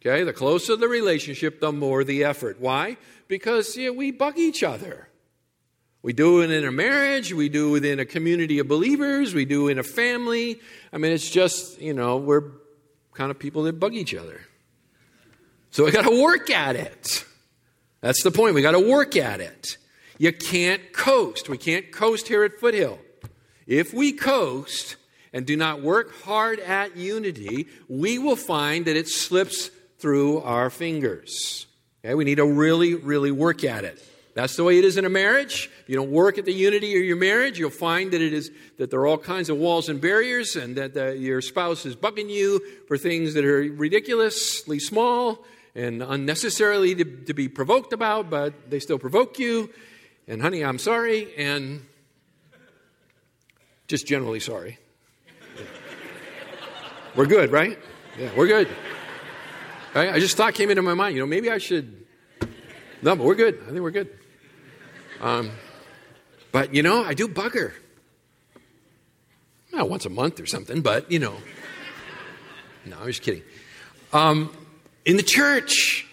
[0.00, 2.60] Okay, the closer the relationship, the more the effort.
[2.60, 2.96] Why?
[3.26, 5.07] Because yeah, we bug each other.
[6.02, 9.44] We do it in a marriage, we do it in a community of believers, we
[9.44, 10.60] do it in a family.
[10.92, 12.44] I mean, it's just, you know, we're
[13.14, 14.40] kind of people that bug each other.
[15.70, 17.24] So we got to work at it.
[18.00, 18.54] That's the point.
[18.54, 19.76] We got to work at it.
[20.18, 21.48] You can't coast.
[21.48, 22.98] We can't coast here at Foothill.
[23.66, 24.96] If we coast,
[25.32, 30.70] and do not work hard at unity, we will find that it slips through our
[30.70, 31.66] fingers.
[32.04, 32.14] Okay?
[32.14, 34.04] We need to really, really work at it.
[34.38, 35.68] That's the way it is in a marriage.
[35.80, 38.52] If you don't work at the unity of your marriage, you'll find that it is
[38.76, 41.96] that there are all kinds of walls and barriers, and that the, your spouse is
[41.96, 48.30] bugging you for things that are ridiculously small and unnecessarily to, to be provoked about,
[48.30, 49.70] but they still provoke you.
[50.28, 51.84] And honey, I'm sorry, and
[53.88, 54.78] just generally sorry.
[57.16, 57.76] We're good, right?
[58.16, 58.68] Yeah, we're good.
[59.96, 60.14] Right?
[60.14, 62.06] I just thought came into my mind, you know, maybe I should.
[63.02, 63.60] No, but we're good.
[63.64, 64.16] I think we're good.
[65.20, 65.50] Um,
[66.52, 67.72] but, you know, I do bugger.
[69.72, 71.34] Not once a month or something, but, you know.
[72.86, 73.42] No, I'm just kidding.
[74.12, 74.52] Um,
[75.04, 76.06] in the church,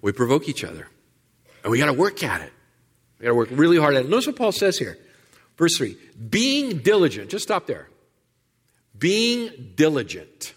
[0.00, 0.88] we provoke each other.
[1.62, 2.52] And we got to work at it.
[3.18, 4.08] We got to work really hard at it.
[4.08, 4.98] Notice what Paul says here.
[5.56, 5.96] Verse 3
[6.30, 7.30] Being diligent.
[7.30, 7.88] Just stop there.
[8.96, 10.54] Being diligent.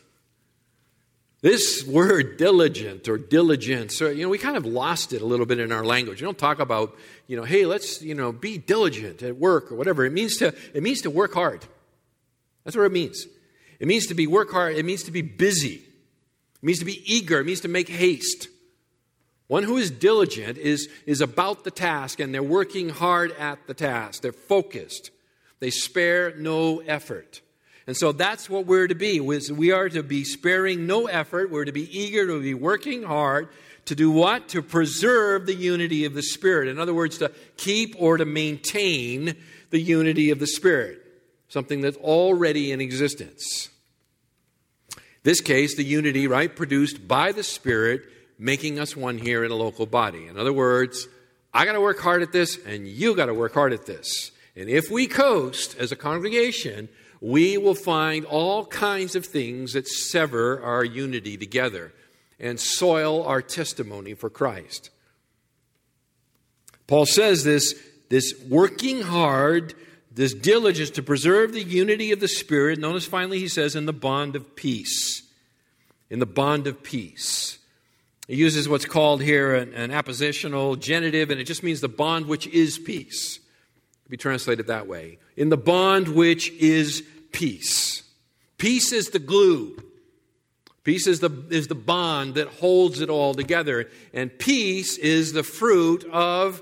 [1.41, 5.47] This word diligent or diligence, or, you know, we kind of lost it a little
[5.47, 6.21] bit in our language.
[6.21, 9.75] We don't talk about, you know, hey, let's, you know, be diligent at work or
[9.75, 10.05] whatever.
[10.05, 11.65] It means to, it means to work hard.
[12.63, 13.25] That's what it means.
[13.79, 14.75] It means to be work hard.
[14.75, 15.81] It means to be busy.
[16.61, 17.39] It means to be eager.
[17.39, 18.47] It means to make haste.
[19.47, 23.73] One who is diligent is, is about the task and they're working hard at the
[23.73, 24.21] task.
[24.21, 25.09] They're focused.
[25.59, 27.41] They spare no effort.
[27.87, 29.19] And so that's what we're to be.
[29.19, 31.49] We are to be sparing no effort.
[31.49, 33.49] We're to be eager to be working hard
[33.85, 34.47] to do what?
[34.49, 36.67] To preserve the unity of the Spirit.
[36.67, 39.35] In other words, to keep or to maintain
[39.71, 41.01] the unity of the Spirit,
[41.47, 43.69] something that's already in existence.
[45.23, 48.03] This case, the unity, right, produced by the Spirit,
[48.37, 50.27] making us one here in a local body.
[50.27, 51.07] In other words,
[51.53, 54.31] I got to work hard at this, and you got to work hard at this.
[54.55, 56.89] And if we coast as a congregation,
[57.21, 61.93] we will find all kinds of things that sever our unity together
[62.39, 64.89] and soil our testimony for Christ.
[66.87, 67.75] Paul says this,
[68.09, 69.75] this working hard,
[70.11, 72.79] this diligence to preserve the unity of the Spirit.
[72.79, 75.21] Notice finally he says, in the bond of peace.
[76.09, 77.59] In the bond of peace.
[78.27, 82.25] He uses what's called here an, an appositional genitive, and it just means the bond
[82.25, 83.39] which is peace.
[84.11, 85.19] Be translated that way.
[85.37, 87.01] In the bond which is
[87.31, 88.03] peace.
[88.57, 89.81] Peace is the glue.
[90.83, 93.89] Peace is the, is the bond that holds it all together.
[94.13, 96.61] And peace is the fruit of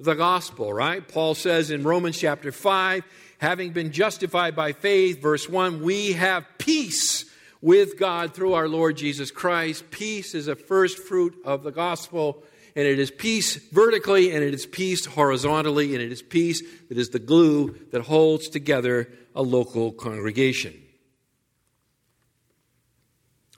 [0.00, 1.06] the gospel, right?
[1.06, 3.04] Paul says in Romans chapter 5,
[3.38, 7.24] having been justified by faith, verse 1, we have peace
[7.60, 9.92] with God through our Lord Jesus Christ.
[9.92, 12.42] Peace is a first fruit of the gospel,
[12.76, 16.98] and it is peace vertically, and it is peace horizontally, and it is peace that
[16.98, 20.74] is the glue that holds together a local congregation.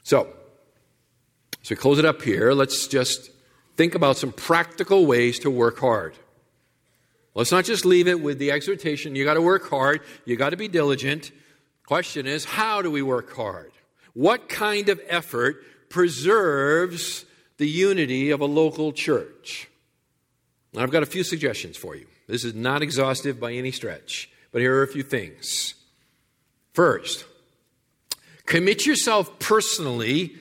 [0.03, 0.29] So,
[1.63, 3.31] as we close it up here, let's just
[3.77, 6.15] think about some practical ways to work hard.
[7.35, 10.51] Let's not just leave it with the exhortation, you got to work hard, you got
[10.51, 11.33] to be diligent.
[11.87, 13.73] Question is, how do we work hard?
[14.13, 17.25] What kind of effort preserves
[17.59, 19.69] the unity of a local church?
[20.77, 22.07] I've got a few suggestions for you.
[22.27, 25.75] This is not exhaustive by any stretch, but here are a few things.
[26.73, 27.27] First,
[28.47, 30.35] commit yourself personally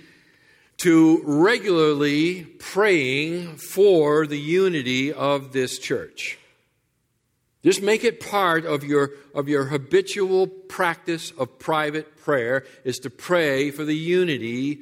[0.77, 6.39] to regularly praying for the unity of this church.
[7.63, 13.09] Just make it part of your, of your habitual practice of private prayer is to
[13.09, 14.81] pray for the unity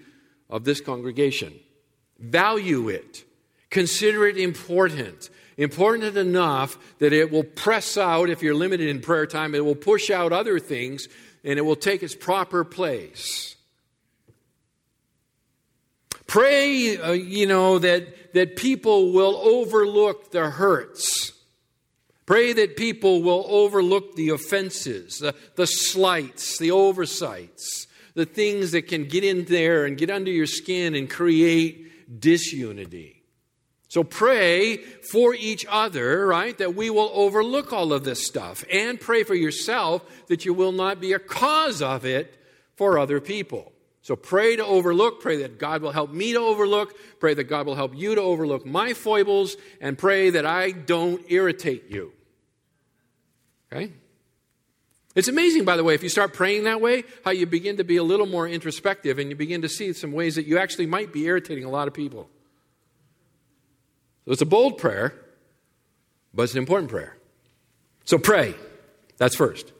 [0.49, 1.53] of this congregation.
[2.19, 3.23] Value it.
[3.69, 5.29] Consider it important.
[5.57, 9.75] Important enough that it will press out, if you're limited in prayer time, it will
[9.75, 11.07] push out other things
[11.43, 13.55] and it will take its proper place.
[16.27, 21.33] Pray, uh, you know, that, that people will overlook the hurts
[22.29, 28.83] Pray that people will overlook the offenses, the, the slights, the oversights, the things that
[28.83, 33.23] can get in there and get under your skin and create disunity.
[33.87, 36.57] So pray for each other, right?
[36.59, 38.63] That we will overlook all of this stuff.
[38.71, 42.35] And pray for yourself that you will not be a cause of it
[42.75, 43.71] for other people.
[44.01, 47.65] So pray to overlook, pray that God will help me to overlook, pray that God
[47.65, 52.13] will help you to overlook my foibles, and pray that I don't irritate you.
[53.71, 53.91] Okay?
[55.19, 57.83] It's amazing, by the way, if you start praying that way, how you begin to
[57.83, 60.85] be a little more introspective and you begin to see some ways that you actually
[60.85, 62.29] might be irritating a lot of people.
[64.23, 65.13] So it's a bold prayer,
[66.33, 67.17] but it's an important prayer.
[68.05, 68.55] So pray.
[69.17, 69.73] That's first.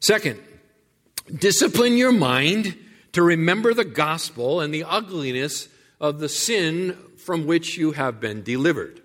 [0.00, 0.40] Second,
[1.32, 2.76] discipline your mind
[3.12, 5.68] to remember the gospel and the ugliness
[6.00, 9.00] of the sin from which you have been delivered.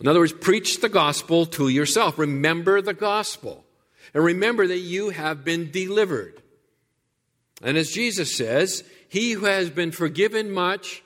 [0.00, 2.18] In other words, preach the gospel to yourself.
[2.18, 3.66] Remember the gospel.
[4.14, 6.42] And remember that you have been delivered.
[7.62, 11.02] And as Jesus says, he who has been forgiven much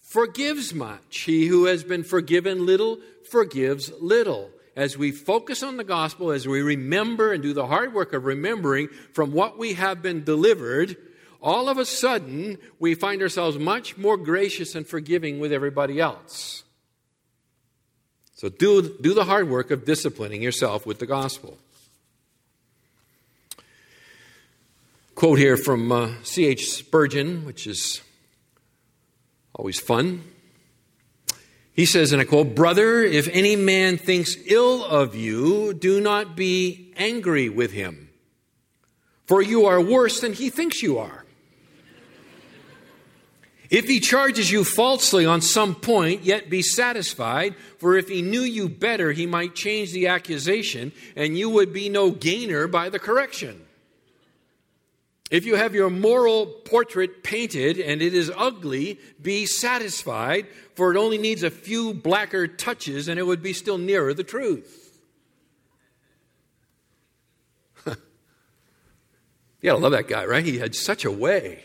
[0.00, 1.20] forgives much.
[1.20, 2.98] He who has been forgiven little
[3.30, 4.50] forgives little.
[4.76, 8.24] As we focus on the gospel, as we remember and do the hard work of
[8.24, 10.96] remembering from what we have been delivered,
[11.40, 16.64] all of a sudden we find ourselves much more gracious and forgiving with everybody else.
[18.34, 21.56] So do, do the hard work of disciplining yourself with the gospel.
[25.16, 26.70] Quote here from uh, C.H.
[26.70, 28.02] Spurgeon, which is
[29.54, 30.22] always fun.
[31.72, 36.36] He says, and I quote, Brother, if any man thinks ill of you, do not
[36.36, 38.10] be angry with him,
[39.24, 41.24] for you are worse than he thinks you are.
[43.70, 48.42] If he charges you falsely on some point, yet be satisfied, for if he knew
[48.42, 52.98] you better, he might change the accusation, and you would be no gainer by the
[52.98, 53.65] correction.
[55.30, 60.96] If you have your moral portrait painted and it is ugly, be satisfied, for it
[60.96, 65.00] only needs a few blacker touches and it would be still nearer the truth.
[67.86, 67.96] you
[69.64, 70.44] gotta love that guy, right?
[70.44, 71.64] He had such a way.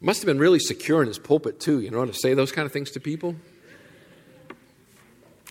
[0.00, 2.50] Must have been really secure in his pulpit, too, you know, how to say those
[2.50, 3.36] kind of things to people.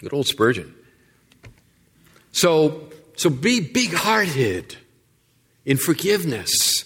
[0.02, 0.76] Good old Spurgeon.
[2.34, 4.76] So, so be big hearted
[5.66, 6.86] in forgiveness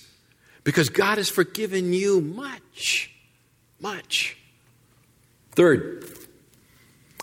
[0.63, 3.11] because God has forgiven you much,
[3.79, 4.37] much.
[5.51, 6.05] Third,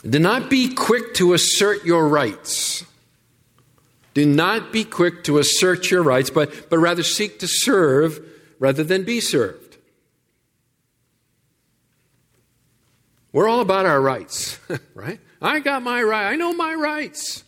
[0.08, 2.84] do not be quick to assert your rights.
[4.14, 8.20] Do not be quick to assert your rights, but, but rather seek to serve
[8.58, 9.76] rather than be served.
[13.32, 14.58] We're all about our rights,
[14.94, 15.18] right?
[15.42, 16.26] I got my right.
[16.30, 17.42] I know my rights.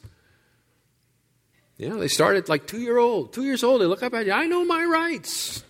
[1.79, 3.81] You know, they started like two year old, two years old.
[3.81, 4.33] They look up at you.
[4.33, 5.63] I know my rights.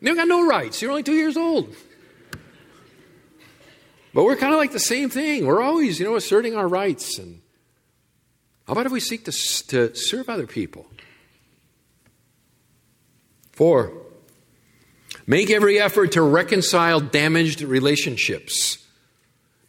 [0.00, 0.80] You got no rights.
[0.82, 1.74] You're only two years old.
[4.14, 5.46] But we're kind of like the same thing.
[5.46, 7.18] We're always, you know, asserting our rights.
[7.18, 7.40] And
[8.66, 9.32] how about if we seek to,
[9.68, 10.86] to serve other people?
[13.52, 13.92] Four,
[15.28, 18.78] Make every effort to reconcile damaged relationships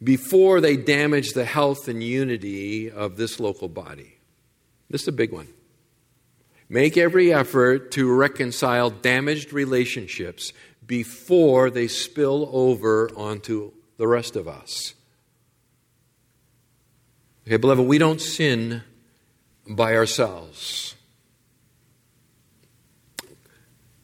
[0.02, 4.16] before they damage the health and unity of this local body.
[4.88, 5.48] This is a big one.
[6.72, 10.52] Make every effort to reconcile damaged relationships
[10.86, 14.94] before they spill over onto the rest of us.
[17.44, 18.84] Okay, beloved, we don't sin
[19.68, 20.94] by ourselves.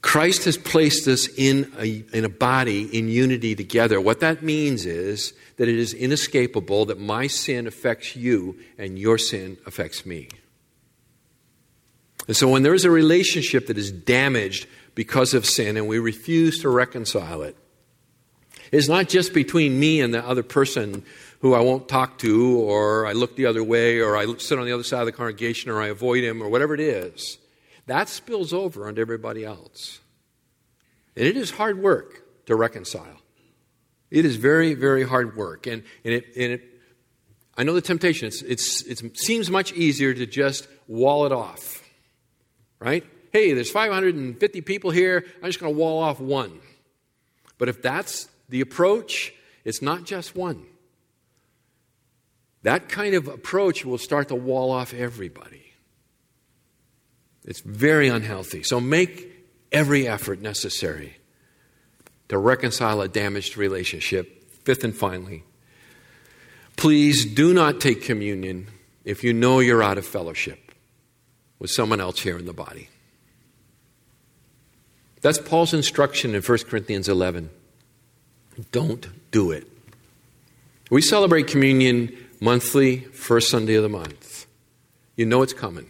[0.01, 4.01] Christ has placed us in a, in a body in unity together.
[4.01, 9.17] What that means is that it is inescapable that my sin affects you and your
[9.17, 10.27] sin affects me.
[12.27, 15.99] And so when there is a relationship that is damaged because of sin and we
[15.99, 17.55] refuse to reconcile it,
[18.71, 21.03] it's not just between me and the other person
[21.39, 24.65] who I won't talk to, or I look the other way, or I sit on
[24.65, 27.37] the other side of the congregation, or I avoid him, or whatever it is.
[27.85, 29.99] That spills over onto everybody else.
[31.15, 33.21] And it is hard work to reconcile.
[34.09, 35.67] It is very, very hard work.
[35.67, 36.63] And, and, it, and it,
[37.55, 38.27] I know the temptation.
[38.27, 41.86] It's, it's, it seems much easier to just wall it off
[42.79, 43.03] right?
[43.31, 45.25] Hey, there's 550 people here.
[45.41, 46.59] I'm just going to wall off one.
[47.57, 50.65] But if that's the approach, it's not just one.
[52.63, 55.63] That kind of approach will start to wall off everybody.
[57.45, 58.63] It's very unhealthy.
[58.63, 59.31] So make
[59.71, 61.17] every effort necessary
[62.29, 64.51] to reconcile a damaged relationship.
[64.65, 65.43] Fifth and finally,
[66.75, 68.67] please do not take communion
[69.05, 70.66] if you know you're out of fellowship
[71.59, 72.89] with someone else here in the body.
[75.21, 77.49] That's Paul's instruction in 1 Corinthians 11.
[78.71, 79.67] Don't do it.
[80.89, 84.45] We celebrate communion monthly, first Sunday of the month.
[85.15, 85.89] You know it's coming.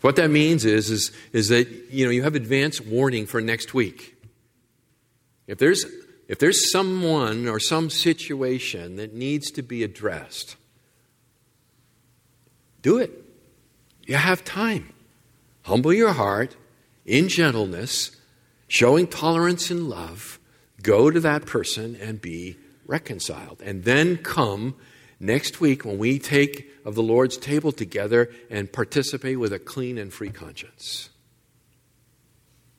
[0.00, 3.72] What that means is, is, is that you know you have advance warning for next
[3.72, 4.16] week.
[5.46, 5.84] If there's
[6.28, 10.56] if there's someone or some situation that needs to be addressed,
[12.82, 13.23] do it.
[14.06, 14.92] You have time.
[15.62, 16.56] Humble your heart
[17.06, 18.10] in gentleness,
[18.68, 20.38] showing tolerance and love.
[20.82, 23.62] Go to that person and be reconciled.
[23.62, 24.74] And then come
[25.18, 29.96] next week when we take of the Lord's table together and participate with a clean
[29.96, 31.08] and free conscience.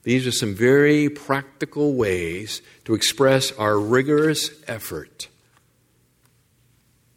[0.03, 5.29] These are some very practical ways to express our rigorous effort.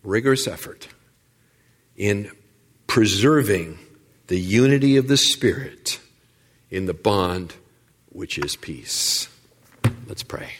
[0.02, 0.88] Rigorous effort
[1.94, 2.30] in
[2.86, 3.78] preserving
[4.28, 5.98] the unity of the Spirit
[6.70, 7.54] in the bond
[8.10, 9.28] which is peace.
[10.06, 10.50] Let's pray.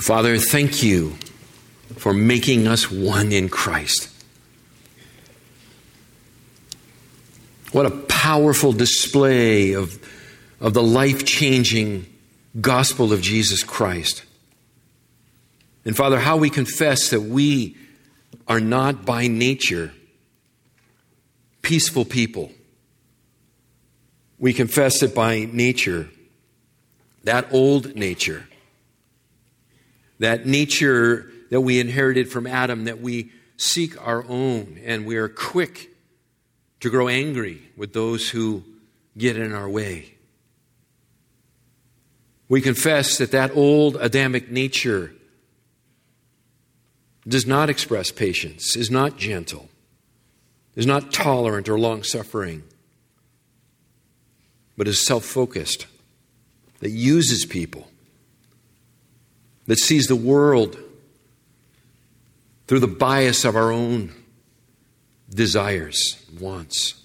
[0.00, 1.16] Father, thank you
[1.96, 4.10] for making us one in Christ.
[7.72, 9.98] What a powerful display of,
[10.60, 12.06] of the life changing
[12.60, 14.24] gospel of Jesus Christ.
[15.84, 17.76] And Father, how we confess that we
[18.48, 19.92] are not by nature
[21.62, 22.52] peaceful people.
[24.38, 26.08] We confess that by nature,
[27.24, 28.46] that old nature,
[30.20, 35.28] that nature that we inherited from Adam, that we seek our own, and we are
[35.28, 35.90] quick
[36.80, 38.62] to grow angry with those who
[39.18, 40.14] get in our way.
[42.48, 45.12] We confess that that old Adamic nature
[47.26, 49.68] does not express patience, is not gentle,
[50.76, 52.62] is not tolerant or long suffering,
[54.76, 55.86] but is self focused,
[56.80, 57.88] that uses people,
[59.66, 60.78] that sees the world
[62.66, 64.12] through the bias of our own
[65.30, 67.02] desires, wants.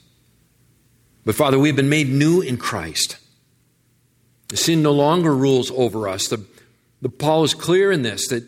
[1.25, 3.17] But Father, we've been made new in Christ.
[4.53, 6.27] Sin no longer rules over us.
[6.27, 6.43] The,
[7.01, 8.43] the Paul is clear in this that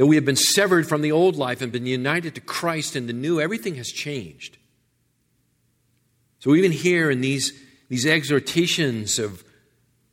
[0.00, 3.06] that we have been severed from the old life and been united to Christ in
[3.06, 4.56] the new, everything has changed.
[6.38, 7.52] So even here in these,
[7.90, 9.44] these exhortations of,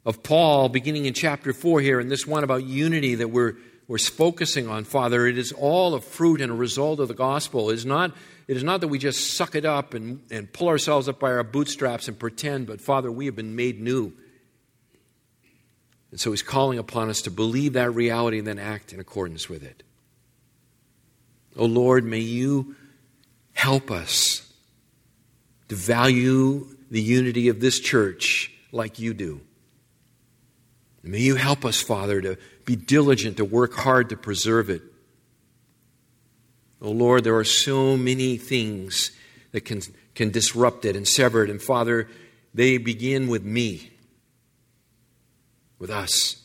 [0.06, 3.54] of Paul, beginning in chapter 4 here, and this one about unity that we're,
[3.88, 7.70] we're focusing on, Father, it is all a fruit and a result of the gospel.
[7.70, 8.14] It is not,
[8.50, 11.32] it is not that we just suck it up and, and pull ourselves up by
[11.32, 14.12] our bootstraps and pretend, but Father, we have been made new.
[16.18, 19.48] And so he's calling upon us to believe that reality and then act in accordance
[19.48, 19.84] with it.
[21.56, 22.76] Oh Lord, may you
[23.54, 24.52] help us
[25.68, 29.42] to value the unity of this church like you do.
[31.04, 34.82] May you help us, Father, to be diligent, to work hard to preserve it.
[36.82, 39.12] Oh Lord, there are so many things
[39.52, 39.82] that can,
[40.16, 41.52] can disrupt it and sever it.
[41.52, 42.10] And Father,
[42.56, 43.92] they begin with me,
[45.80, 46.38] with us.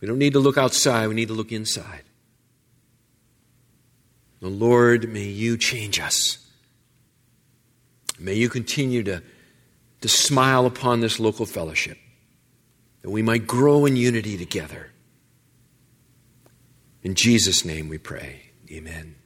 [0.00, 2.02] We don't need to look outside, we need to look inside.
[4.40, 6.38] The Lord, may you change us.
[8.18, 9.22] May you continue to,
[10.02, 11.98] to smile upon this local fellowship,
[13.02, 14.90] that we might grow in unity together.
[17.02, 18.50] In Jesus' name we pray.
[18.70, 19.16] Amen.